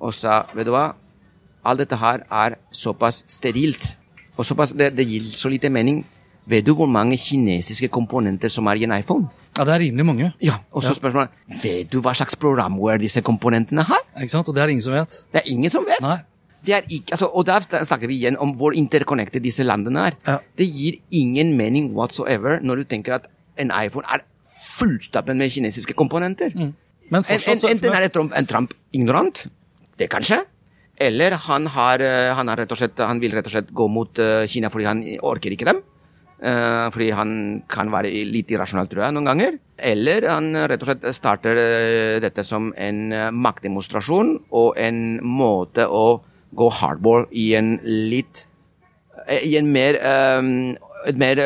og 0.05 0.13
sa 0.13 0.43
vet 0.53 0.67
du 0.67 0.73
hva, 0.75 0.91
alt 1.65 1.81
dette 1.81 1.97
her 1.97 2.21
er 2.29 2.59
såpass 2.75 3.23
sterilt, 3.31 3.95
og 4.37 4.45
såpass, 4.45 4.75
det, 4.77 4.91
det 4.97 5.05
gir 5.09 5.25
så 5.31 5.49
lite 5.49 5.71
mening. 5.73 6.03
Vet 6.45 6.65
du 6.67 6.75
hvor 6.77 6.85
mange 6.91 7.17
kinesiske 7.17 7.87
komponenter 7.89 8.51
som 8.53 8.67
er 8.69 8.77
i 8.77 8.83
en 8.85 8.93
iPhone? 8.99 9.25
Ja, 9.57 9.63
det 9.65 9.73
er 9.73 9.79
rimelig 9.87 10.05
mange. 10.05 10.27
Ja, 10.43 10.59
og 10.71 10.83
så 10.83 10.91
Ja. 10.91 10.97
spørsmålet 10.99 11.29
Vet 11.63 11.89
du 11.89 12.01
hva 12.05 12.13
slags 12.13 12.35
programware 12.37 12.99
disse 13.01 13.23
komponentene 13.25 13.81
har? 13.87 14.03
Ikke 14.19 14.29
sant? 14.35 14.49
Og 14.51 14.53
det 14.55 14.61
er 14.61 14.73
ingen 14.75 14.83
som 14.85 14.93
vet. 14.93 15.15
Det 15.33 15.41
er 15.41 15.49
ingen 15.49 15.71
som 15.73 15.85
vet. 15.87 16.01
Nei. 16.05 16.17
Det 16.65 16.75
er 16.75 16.81
ikke, 16.89 17.13
altså, 17.17 17.29
og 17.33 17.45
der 17.47 17.65
snakker 17.85 18.07
vi 18.07 18.19
igjen 18.19 18.37
om 18.41 18.53
hvor 18.59 18.73
interconnected 18.77 19.41
disse 19.41 19.63
landene 19.65 20.05
er. 20.11 20.19
Ja. 20.27 20.37
Det 20.57 20.67
gir 20.69 20.99
ingen 21.11 21.55
mening 21.57 21.93
whatsoever 21.97 22.59
når 22.61 22.75
du 22.75 22.83
tenker 22.93 23.15
at 23.15 23.27
en 23.57 23.71
iPhone 23.85 24.05
er 24.11 24.21
fullstappet 24.77 25.37
med 25.37 25.49
kinesiske 25.53 25.93
komponenter. 25.97 26.51
Men 26.55 26.73
En, 27.09 27.23
fortsatt 27.23 27.63
en, 27.63 27.69
en, 27.69 27.77
enten 27.77 27.93
er 28.03 28.07
Trump, 28.09 28.33
en 28.37 28.45
Trump 28.49 28.73
ignorant, 28.93 29.45
det 29.99 30.09
kanskje, 30.11 30.43
eller 30.97 31.31
han, 31.31 31.67
har, 31.67 31.99
eh, 31.99 32.33
han, 32.35 32.47
har 32.47 32.63
slett, 32.75 32.99
han 32.99 33.19
vil 33.19 33.35
rett 33.35 33.49
og 33.49 33.51
slett 33.51 33.73
gå 33.75 33.87
mot 33.91 34.19
eh, 34.19 34.47
Kina 34.47 34.71
fordi 34.71 34.87
han 34.87 35.03
orker 35.27 35.51
ikke 35.51 35.67
dem. 35.67 35.81
Eh, 36.39 36.87
fordi 36.93 37.09
han 37.15 37.31
kan 37.71 37.91
være 37.91 38.11
litt 38.31 38.51
irrasjonell, 38.53 38.87
tror 38.91 39.05
jeg, 39.05 39.15
noen 39.15 39.27
ganger. 39.27 39.57
Eller 39.75 40.27
han 40.31 40.53
rett 40.55 40.83
og 40.83 40.91
slett 40.91 41.07
starter 41.17 41.59
dette 42.23 42.45
som 42.47 42.71
en 42.79 43.11
maktdemonstrasjon 43.35 44.37
og 44.55 44.79
en 44.79 45.19
måte 45.19 45.87
å 45.87 46.21
gå 46.55 46.67
hardball 46.79 47.25
i 47.35 47.49
en 47.59 47.75
litt 47.83 48.45
I 49.27 49.57
en 49.59 49.71
mer 49.73 49.97
eh, 49.99 50.51
et 51.05 51.17
mer 51.21 51.37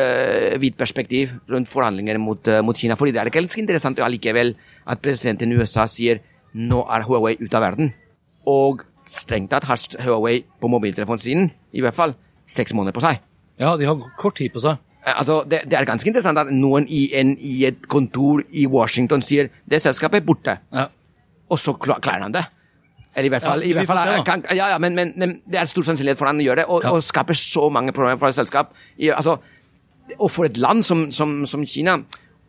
vidt 0.56 0.78
perspektiv 0.78 1.34
rundt 1.52 1.68
forhandlinger 1.68 2.16
mot, 2.16 2.48
mot 2.64 2.78
Kina. 2.78 2.94
Fordi 2.96 3.12
det 3.12 3.20
er 3.20 3.28
ikke 3.28 3.42
helt 3.42 3.56
interessant 3.60 3.98
allikevel 4.00 4.54
at 4.88 5.02
presidenten 5.04 5.52
i 5.52 5.58
USA 5.60 5.84
sier 5.84 6.22
nå 6.56 6.80
er 6.88 7.04
Huawei 7.04 7.34
ute 7.42 7.58
av 7.58 7.66
verden. 7.66 7.90
Og 8.50 8.82
strengt 9.08 9.50
tatt 9.54 9.66
har 9.68 9.80
Huawei 10.04 10.40
på 10.60 10.68
mobiltelefonsiden 10.70 11.50
i 11.76 11.82
hvert 11.84 11.96
fall 11.96 12.14
seks 12.50 12.74
måneder 12.76 12.94
på 12.96 13.02
seg. 13.04 13.20
Ja, 13.60 13.74
de 13.78 13.86
har 13.88 13.98
kort 14.18 14.38
tid 14.40 14.52
på 14.54 14.62
seg. 14.64 14.78
Eh, 15.06 15.14
Altså, 15.16 15.40
det, 15.48 15.62
det 15.70 15.78
er 15.78 15.86
ganske 15.88 16.08
interessant 16.10 16.38
at 16.40 16.50
noen 16.52 16.86
i, 16.88 17.06
en, 17.16 17.34
i 17.38 17.64
et 17.68 17.86
kontor 17.88 18.42
i 18.52 18.66
Washington 18.70 19.22
sier 19.24 19.48
det 19.70 19.80
selskapet 19.84 20.20
er 20.22 20.26
borte, 20.26 20.58
Ja. 20.74 20.86
og 21.50 21.58
så 21.58 21.72
klarer 21.80 22.22
han 22.26 22.32
det. 22.36 22.44
Eller 23.16 23.26
i 23.26 23.32
hvert 23.32 23.42
fall, 23.42 23.62
Ja, 23.64 23.68
i 23.70 23.72
hvert 23.74 23.88
fall 23.90 23.98
se, 24.06 24.22
kan, 24.28 24.42
ja, 24.54 24.68
ja, 24.74 24.78
men, 24.78 24.94
men, 24.94 25.12
men 25.18 25.32
det 25.50 25.58
er 25.60 25.66
stor 25.70 25.82
sannsynlighet 25.88 26.18
for 26.20 26.30
han 26.30 26.38
å 26.38 26.44
gjøre 26.46 26.62
det, 26.62 26.66
og, 26.70 26.84
Ja. 26.84 26.92
og 26.94 27.02
skaper 27.02 27.34
så 27.34 27.68
mange 27.72 27.92
problemer 27.96 28.18
for 28.20 28.28
et 28.30 28.36
selskap. 28.38 28.70
I, 28.98 29.08
altså, 29.10 29.38
og 30.18 30.30
for 30.30 30.46
et 30.46 30.56
land 30.60 30.84
som, 30.86 31.08
som, 31.12 31.40
som 31.46 31.64
Kina. 31.66 31.98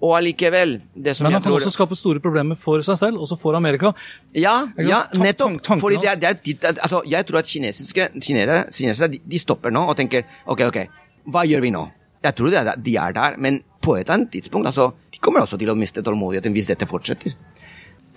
Og 0.01 0.15
allikevel 0.17 0.79
det 0.95 1.13
som 1.17 1.27
Men 1.27 1.35
han 1.35 1.43
kan 1.43 1.51
tror, 1.51 1.61
også 1.61 1.75
skape 1.75 1.95
store 1.97 2.21
problemer 2.23 2.57
for 2.57 2.81
seg 2.85 2.97
selv, 2.97 3.21
også 3.21 3.37
for 3.37 3.57
Amerika. 3.57 3.91
Ja, 4.33 4.55
ja 4.81 5.03
nettopp. 5.13 5.59
Fordi 5.81 5.99
det 6.01 6.09
er, 6.09 6.21
det 6.21 6.55
er 6.57 6.79
altså, 6.81 7.03
jeg 7.05 7.27
tror 7.27 7.41
at 7.43 7.49
kinesiske, 7.49 8.07
kinesere, 8.17 8.63
kinesere 8.73 9.11
de, 9.13 9.19
de 9.21 9.41
stopper 9.41 9.73
nå 9.73 9.83
og 9.85 9.93
tenker 9.99 10.25
ok, 10.49 10.65
ok, 10.71 10.79
hva 11.29 11.45
gjør 11.45 11.61
vi 11.67 11.73
nå? 11.75 11.83
Jeg 12.25 12.37
tror 12.37 12.53
det 12.53 12.63
er, 12.63 12.73
de 12.81 12.95
er 13.01 13.13
der, 13.17 13.37
men 13.41 13.61
på 13.81 13.95
et 13.97 14.05
eller 14.05 14.17
annet 14.17 14.33
tidspunkt 14.33 14.69
altså, 14.69 14.91
de 15.13 15.21
kommer 15.21 15.45
også 15.45 15.57
til 15.61 15.69
å 15.73 15.77
miste 15.77 16.01
tålmodigheten 16.05 16.53
hvis 16.53 16.69
dette 16.73 16.89
fortsetter. 16.89 17.37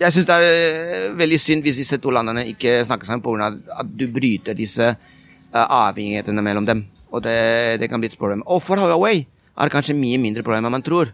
Jeg 0.01 0.11
syns 0.11 0.27
det 0.27 0.35
er 0.35 0.45
eh, 0.49 1.11
veldig 1.15 1.39
synd 1.39 1.65
hvis 1.65 1.79
disse 1.79 2.01
to 2.03 2.11
landene 2.13 2.43
ikke 2.49 2.81
snakker 2.87 3.07
sammen 3.07 3.23
pga. 3.23 3.53
at 3.79 3.93
du 3.93 4.09
bryter 4.11 4.57
disse 4.57 4.89
eh, 4.89 5.65
avhengighetene 5.65 6.43
mellom 6.43 6.65
dem. 6.65 6.83
Og 7.13 7.21
det, 7.23 7.79
det 7.79 7.89
kan 7.89 8.01
bli 8.01 8.09
et 8.11 8.19
problem. 8.19 8.43
Og 8.51 8.59
for 8.63 8.81
Huawei 8.81 9.21
er 9.21 9.69
det 9.69 9.71
kanskje 9.71 9.95
mye 9.95 10.19
mindre 10.19 10.43
problem 10.43 10.67
enn 10.67 10.75
man 10.75 10.83
tror. 10.83 11.13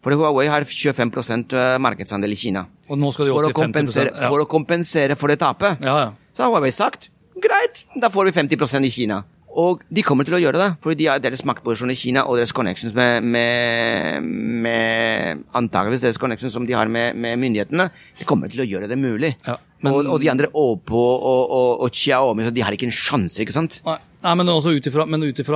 For 0.00 0.16
Huawei 0.16 0.46
har 0.48 0.64
25% 0.64 1.52
markedsandel 1.84 2.32
i 2.32 2.38
Kina. 2.40 2.64
Og 2.88 2.96
nå 2.98 3.10
skal 3.12 3.28
de 3.28 3.34
opp 3.34 3.44
til 3.44 3.52
50 3.52 3.58
kompensere, 3.60 4.14
ja. 4.16 4.30
for 4.32 4.40
å 4.44 4.46
kompensere 4.48 5.16
for 5.20 5.28
det 5.32 5.38
tapet. 5.42 5.82
ja, 5.84 5.98
ja. 6.06 6.10
Så 6.36 6.44
har 6.46 6.52
Huawei 6.54 6.70
sagt 6.72 7.10
greit, 7.40 7.82
da 8.00 8.08
får 8.12 8.30
vi 8.30 8.32
50% 8.38 8.86
i 8.86 8.90
Kina. 8.94 9.22
Og 9.60 9.80
de 9.90 10.02
kommer 10.06 10.24
til 10.24 10.36
å 10.36 10.40
gjøre 10.40 10.60
det, 10.60 10.68
for 10.80 10.94
de 10.94 11.08
har 11.10 11.18
deres 11.18 11.42
maktposisjon 11.44 11.90
i 11.90 11.96
Kina 11.98 12.22
og 12.30 12.36
deres 12.38 12.52
connections 12.54 12.94
med, 12.94 13.24
med, 13.26 14.22
med 14.62 15.40
Antageligvis 15.58 16.04
deres 16.04 16.20
connections 16.22 16.54
som 16.54 16.68
de 16.68 16.76
har 16.78 16.86
med, 16.92 17.16
med 17.18 17.38
myndighetene. 17.42 17.88
De 18.20 18.26
kommer 18.28 18.52
til 18.52 18.62
å 18.62 18.68
gjøre 18.68 18.88
det 18.90 18.98
mulig. 19.00 19.32
Ja, 19.48 19.56
men- 19.82 19.92
og, 19.92 20.06
og 20.14 20.20
de 20.22 20.30
andre 20.30 20.46
Åpo 20.54 21.02
og, 21.02 21.50
og, 21.50 21.82
og 21.82 21.90
Xiaomi, 21.98 22.46
så 22.46 22.54
de 22.54 22.62
har 22.62 22.76
ikke 22.76 22.86
en 22.88 22.94
sjanse, 22.94 23.40
ikke 23.42 23.56
sant? 23.56 23.80
Nei, 23.88 23.98
Nei 24.20 24.32
men 24.36 24.50
også 24.52 24.74
ut 24.76 24.88
ifra, 24.90 25.06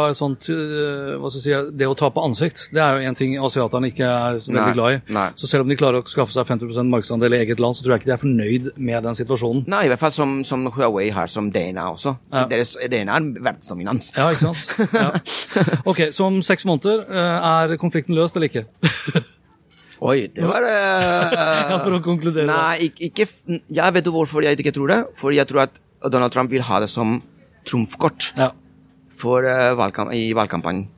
et 0.08 0.16
sånt 0.16 0.46
øh, 0.52 1.16
hva 1.20 1.28
skal 1.28 1.40
jeg 1.40 1.44
si, 1.44 1.72
Det 1.76 1.88
å 1.88 1.96
ta 1.98 2.08
på 2.14 2.22
ansikt, 2.24 2.62
det 2.72 2.80
er 2.80 2.96
jo 2.96 3.10
en 3.10 3.18
ting 3.18 3.34
asiaterne 3.36 3.90
ikke 3.92 4.08
er 4.08 4.38
så 4.40 4.54
veldig 4.54 4.76
glad 4.78 4.96
i. 4.96 5.00
nei. 5.12 5.26
Så 5.40 5.50
selv 5.50 5.66
om 5.66 5.72
de 5.72 5.76
klarer 5.76 6.00
å 6.00 6.08
skaffe 6.08 6.32
seg 6.32 6.48
50% 6.48 6.88
markedsandel 6.92 7.36
i 7.36 7.42
eget 7.42 7.60
land, 7.60 7.76
så 7.76 7.84
tror 7.84 7.94
jeg 7.94 8.04
ikke 8.04 8.10
de 8.12 8.16
er 8.16 8.22
fornøyd 8.22 8.70
med 8.88 9.04
den 9.08 9.18
situasjonen. 9.20 9.66
Nei, 9.68 9.84
i 9.84 9.92
hvert 9.92 10.00
fall 10.00 10.14
som, 10.16 10.34
som 10.48 10.64
Huawei 10.72 11.10
har 11.14 11.28
som 11.32 11.50
DNA 11.52 11.84
også. 11.92 12.16
Ja. 12.32 12.46
Deres 12.50 12.74
DNA 12.80 13.18
er 13.20 13.28
verdensdominans. 13.36 14.10
Ja, 14.16 14.30
ikke 14.32 14.48
sant? 14.48 14.92
Ja. 14.94 15.10
Ok, 15.90 16.08
Så 16.14 16.26
om 16.26 16.40
seks 16.44 16.64
måneder, 16.68 17.04
øh, 17.04 17.48
er 17.70 17.76
konflikten 17.80 18.16
løst 18.16 18.36
eller 18.38 18.48
ikke? 18.48 18.64
Oi, 20.04 20.26
det 20.34 20.44
var 20.44 20.64
uh, 20.66 21.34
Ja, 21.34 21.76
for 21.78 21.96
å 21.96 22.00
konkludere. 22.04 22.48
Nei, 22.48 22.88
ikke, 22.90 23.08
ikke 23.08 23.60
Jeg 23.72 23.94
vet 23.96 24.04
du 24.04 24.10
hvorfor 24.12 24.44
jeg 24.44 24.58
ikke 24.60 24.74
tror 24.74 24.90
det. 24.90 24.98
For 25.20 25.32
jeg 25.32 25.48
tror 25.48 25.64
at 25.68 25.78
Donald 26.12 26.34
Trump 26.34 26.52
vil 26.52 26.64
ha 26.66 26.80
det 26.82 26.90
som 26.92 27.20
trumfkort 27.68 28.32
Ja. 28.38 28.50
eh, 29.48 29.72
valgkamp, 29.78 30.12
i 30.12 30.32
valgkampanjen. 30.36 30.88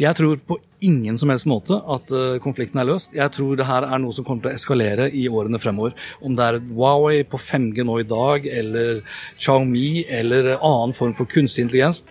Jeg 0.00 0.16
tror 0.16 0.38
på 0.48 0.56
ingen 0.80 1.18
som 1.18 1.28
helst 1.32 1.46
måte 1.50 1.76
at 1.92 2.12
øh, 2.14 2.38
konflikten 2.40 2.80
er 2.80 2.86
løst. 2.88 3.12
Jeg 3.16 3.32
tror 3.34 3.56
det 3.58 3.66
her 3.66 3.84
er 3.84 4.00
noe 4.00 4.14
som 4.16 4.24
kommer 4.24 4.46
til 4.46 4.52
å 4.52 4.58
eskalere 4.58 5.08
i 5.12 5.26
årene 5.28 5.60
fremover. 5.60 5.96
Om 6.24 6.36
det 6.38 6.46
er 6.46 6.60
Huawei 6.70 7.24
på 7.28 7.40
5G 7.42 7.84
nå 7.84 7.98
i 8.00 8.06
dag, 8.08 8.46
eller 8.46 9.02
Xiaomi, 9.36 10.06
eller 10.08 10.54
annen 10.56 10.94
form 10.96 11.16
for 11.18 11.28
kunstig 11.28 11.66
intelligens. 11.66 12.02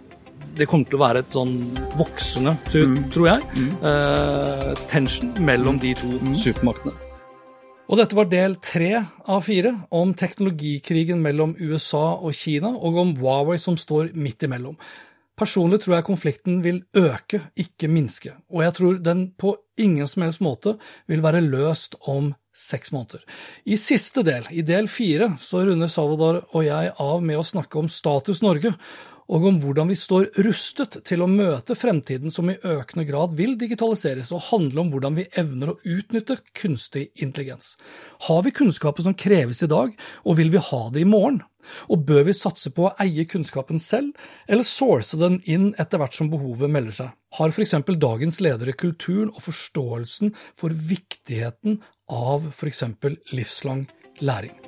Det 0.57 0.67
kommer 0.69 0.89
til 0.89 0.99
å 0.99 1.03
være 1.05 1.21
et 1.23 1.33
sånn 1.33 1.57
voksende, 1.99 2.55
tror, 2.73 2.95
jeg, 3.27 3.43
jeg, 3.53 3.73
uh, 3.85 4.71
tension 4.89 5.35
mellom 5.45 5.77
de 5.81 5.93
to 5.99 6.17
supermaktene. 6.33 7.06
Og 7.87 7.99
dette 8.01 8.17
var 8.17 8.27
del 8.27 8.57
tre 8.59 8.91
av 9.31 9.45
fire 9.47 9.71
om 9.95 10.11
teknologikrigen 10.17 11.21
mellom 11.23 11.55
USA 11.55 12.17
og 12.19 12.35
Kina, 12.35 12.73
og 12.75 12.97
om 12.99 13.13
Huawei 13.21 13.55
som 13.61 13.77
står 13.79 14.11
midt 14.17 14.43
imellom. 14.43 14.75
Personlig 15.37 15.83
tror 15.83 15.95
jeg 15.95 16.07
konflikten 16.07 16.59
vil 16.65 16.81
øke, 16.97 17.43
ikke 17.55 17.87
minske, 17.87 18.33
og 18.49 18.63
jeg 18.65 18.73
tror 18.73 18.99
den 19.05 19.27
på 19.37 19.53
ingen 19.77 20.09
som 20.09 20.25
helst 20.25 20.41
måte 20.41 20.75
vil 21.07 21.21
være 21.23 21.43
løst 21.45 21.95
om 22.09 22.33
seks 22.57 22.91
måneder. 22.91 23.21
I 23.69 23.77
siste 23.77 24.23
del, 24.25 24.47
i 24.49 24.65
del 24.65 24.89
fire, 24.89 25.35
så 25.39 25.61
runder 25.61 25.91
Salvador 25.93 26.41
og 26.57 26.65
jeg 26.65 26.89
av 26.97 27.21
med 27.21 27.37
å 27.37 27.45
snakke 27.45 27.77
om 27.77 27.91
status 27.91 28.41
Norge, 28.41 28.73
og 29.27 29.47
om 29.49 29.59
hvordan 29.61 29.89
vi 29.91 29.97
står 29.99 30.29
rustet 30.45 30.99
til 31.07 31.23
å 31.23 31.29
møte 31.29 31.75
fremtiden 31.77 32.31
som 32.33 32.49
i 32.51 32.57
økende 32.57 33.05
grad 33.07 33.35
vil 33.37 33.57
digitaliseres 33.59 34.31
og 34.35 34.45
handle 34.51 34.83
om 34.83 34.93
hvordan 34.93 35.17
vi 35.19 35.27
evner 35.39 35.73
å 35.73 35.77
utnytte 35.83 36.39
kunstig 36.57 37.09
intelligens. 37.23 37.75
Har 38.29 38.43
vi 38.45 38.55
kunnskapen 38.55 39.09
som 39.09 39.17
kreves 39.17 39.63
i 39.63 39.71
dag, 39.71 39.93
og 40.23 40.39
vil 40.39 40.51
vi 40.53 40.63
ha 40.69 40.81
det 40.93 41.03
i 41.03 41.09
morgen? 41.09 41.41
Og 41.91 42.05
bør 42.07 42.29
vi 42.29 42.35
satse 42.37 42.71
på 42.71 42.85
å 42.87 42.93
eie 43.03 43.25
kunnskapen 43.27 43.81
selv, 43.81 44.15
eller 44.47 44.63
source 44.63 45.19
den 45.19 45.41
inn 45.43 45.73
etter 45.75 45.99
hvert 45.99 46.15
som 46.15 46.31
behovet 46.31 46.71
melder 46.71 46.95
seg? 47.01 47.11
Har 47.39 47.51
f.eks. 47.51 47.75
dagens 47.99 48.39
ledere 48.43 48.77
kulturen 48.79 49.33
og 49.33 49.43
forståelsen 49.49 50.31
for 50.55 50.71
viktigheten 50.71 51.81
av 52.07 52.47
f.eks. 52.53 52.85
livslang 53.35 53.89
læring? 54.23 54.66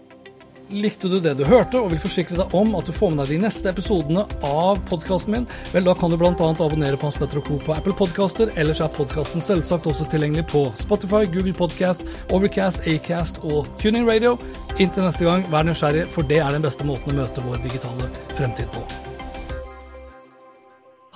Likte 0.70 1.10
du 1.10 1.18
det 1.18 1.32
du 1.34 1.42
hørte, 1.50 1.80
og 1.82 1.90
vil 1.90 2.02
forsikre 2.02 2.36
deg 2.38 2.52
om 2.54 2.76
at 2.78 2.86
du 2.86 2.94
får 2.94 3.10
med 3.10 3.24
deg 3.24 3.32
de 3.34 3.38
neste 3.48 3.72
episodene 3.72 4.22
av 4.46 4.78
podkasten 4.86 5.34
min, 5.34 5.48
vel, 5.74 5.88
da 5.88 5.96
kan 5.98 6.14
du 6.14 6.18
bl.a. 6.22 6.30
abonnere 6.30 7.00
på 7.00 7.10
Hans 7.10 7.18
Petter 7.18 7.40
og 7.42 7.48
Co. 7.48 7.58
på 7.66 7.74
Apple 7.74 7.96
Podcaster. 7.98 8.52
Ellers 8.54 8.82
er 8.86 8.92
podkasten 8.94 9.42
selvsagt 9.42 9.90
også 9.90 10.06
tilgjengelig 10.12 10.46
på 10.52 10.68
Spotify, 10.78 11.24
Google 11.26 11.56
Podcast, 11.58 12.06
Overcast, 12.30 12.86
Acast 12.86 13.42
og 13.42 13.66
Tuning 13.82 14.06
Radio. 14.06 14.36
Inntil 14.78 15.08
neste 15.08 15.26
gang, 15.26 15.42
vær 15.50 15.66
nysgjerrig, 15.66 16.06
for 16.14 16.30
det 16.30 16.38
er 16.44 16.54
den 16.54 16.68
beste 16.68 16.86
måten 16.86 17.16
å 17.16 17.24
møte 17.24 17.48
vår 17.48 17.66
digitale 17.66 18.12
fremtid 18.38 18.70
på. 18.76 18.86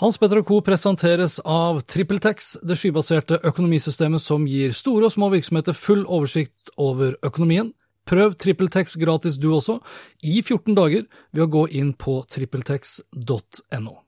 Hans 0.02 0.18
Petter 0.18 0.42
og 0.42 0.50
Co. 0.50 0.64
presenteres 0.66 1.38
av 1.46 1.84
TrippelTex, 1.86 2.56
det 2.66 2.82
skybaserte 2.82 3.38
økonomisystemet 3.46 4.26
som 4.26 4.50
gir 4.50 4.74
store 4.74 5.12
og 5.12 5.14
små 5.14 5.30
virksomheter 5.38 5.78
full 5.78 6.08
oversikt 6.10 6.74
over 6.82 7.14
økonomien. 7.22 7.70
Prøv 8.06 8.36
TrippelTex 8.36 8.98
gratis 9.00 9.38
du 9.40 9.54
også, 9.56 9.80
i 10.24 10.42
14 10.42 10.76
dager, 10.76 11.06
ved 11.32 11.46
å 11.46 11.52
gå 11.52 11.68
inn 11.72 11.94
på 11.94 12.22
trippeltex.no. 12.30 14.00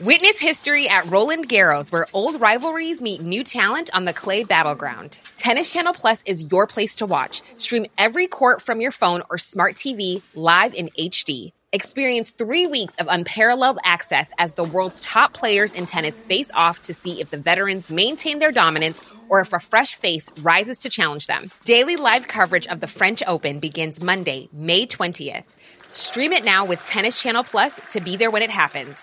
Witness 0.00 0.40
history 0.40 0.88
at 0.88 1.06
Roland 1.12 1.50
Garros, 1.50 1.92
where 1.92 2.06
old 2.14 2.40
rivalries 2.40 3.02
meet 3.02 3.20
new 3.20 3.44
talent 3.44 3.90
on 3.92 4.06
the 4.06 4.12
clay 4.14 4.42
battleground. 4.42 5.20
Tennis 5.36 5.70
Channel 5.70 5.92
Plus 5.92 6.22
is 6.24 6.50
your 6.50 6.66
place 6.66 6.94
to 6.96 7.06
watch. 7.06 7.42
Stream 7.58 7.86
every 7.98 8.26
court 8.26 8.62
from 8.62 8.80
your 8.80 8.90
phone 8.90 9.22
or 9.28 9.36
smart 9.36 9.76
TV 9.76 10.22
live 10.34 10.72
in 10.72 10.88
HD. 10.98 11.52
Experience 11.74 12.28
three 12.28 12.66
weeks 12.66 12.94
of 12.96 13.06
unparalleled 13.08 13.78
access 13.82 14.30
as 14.36 14.52
the 14.52 14.62
world's 14.62 15.00
top 15.00 15.32
players 15.32 15.72
in 15.72 15.86
tennis 15.86 16.20
face 16.20 16.50
off 16.52 16.82
to 16.82 16.92
see 16.92 17.18
if 17.18 17.30
the 17.30 17.38
veterans 17.38 17.88
maintain 17.88 18.40
their 18.40 18.52
dominance 18.52 19.00
or 19.30 19.40
if 19.40 19.54
a 19.54 19.58
fresh 19.58 19.94
face 19.94 20.28
rises 20.42 20.80
to 20.80 20.90
challenge 20.90 21.28
them. 21.28 21.50
Daily 21.64 21.96
live 21.96 22.28
coverage 22.28 22.66
of 22.66 22.80
the 22.80 22.86
French 22.86 23.22
Open 23.26 23.58
begins 23.58 24.02
Monday, 24.02 24.50
May 24.52 24.84
20th. 24.84 25.44
Stream 25.90 26.32
it 26.32 26.44
now 26.44 26.66
with 26.66 26.84
Tennis 26.84 27.18
Channel 27.18 27.44
Plus 27.44 27.80
to 27.92 28.02
be 28.02 28.16
there 28.16 28.30
when 28.30 28.42
it 28.42 28.50
happens. 28.50 28.94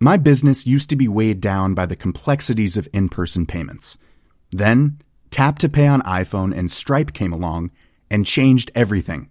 My 0.00 0.16
business 0.16 0.66
used 0.66 0.90
to 0.90 0.96
be 0.96 1.06
weighed 1.06 1.40
down 1.40 1.74
by 1.74 1.86
the 1.86 1.94
complexities 1.94 2.76
of 2.76 2.88
in 2.92 3.08
person 3.08 3.46
payments. 3.46 3.96
Then, 4.50 4.98
Tap 5.30 5.60
to 5.60 5.68
Pay 5.68 5.86
on 5.86 6.02
iPhone 6.02 6.52
and 6.52 6.72
Stripe 6.72 7.12
came 7.12 7.32
along 7.32 7.70
and 8.10 8.26
changed 8.26 8.72
everything. 8.74 9.30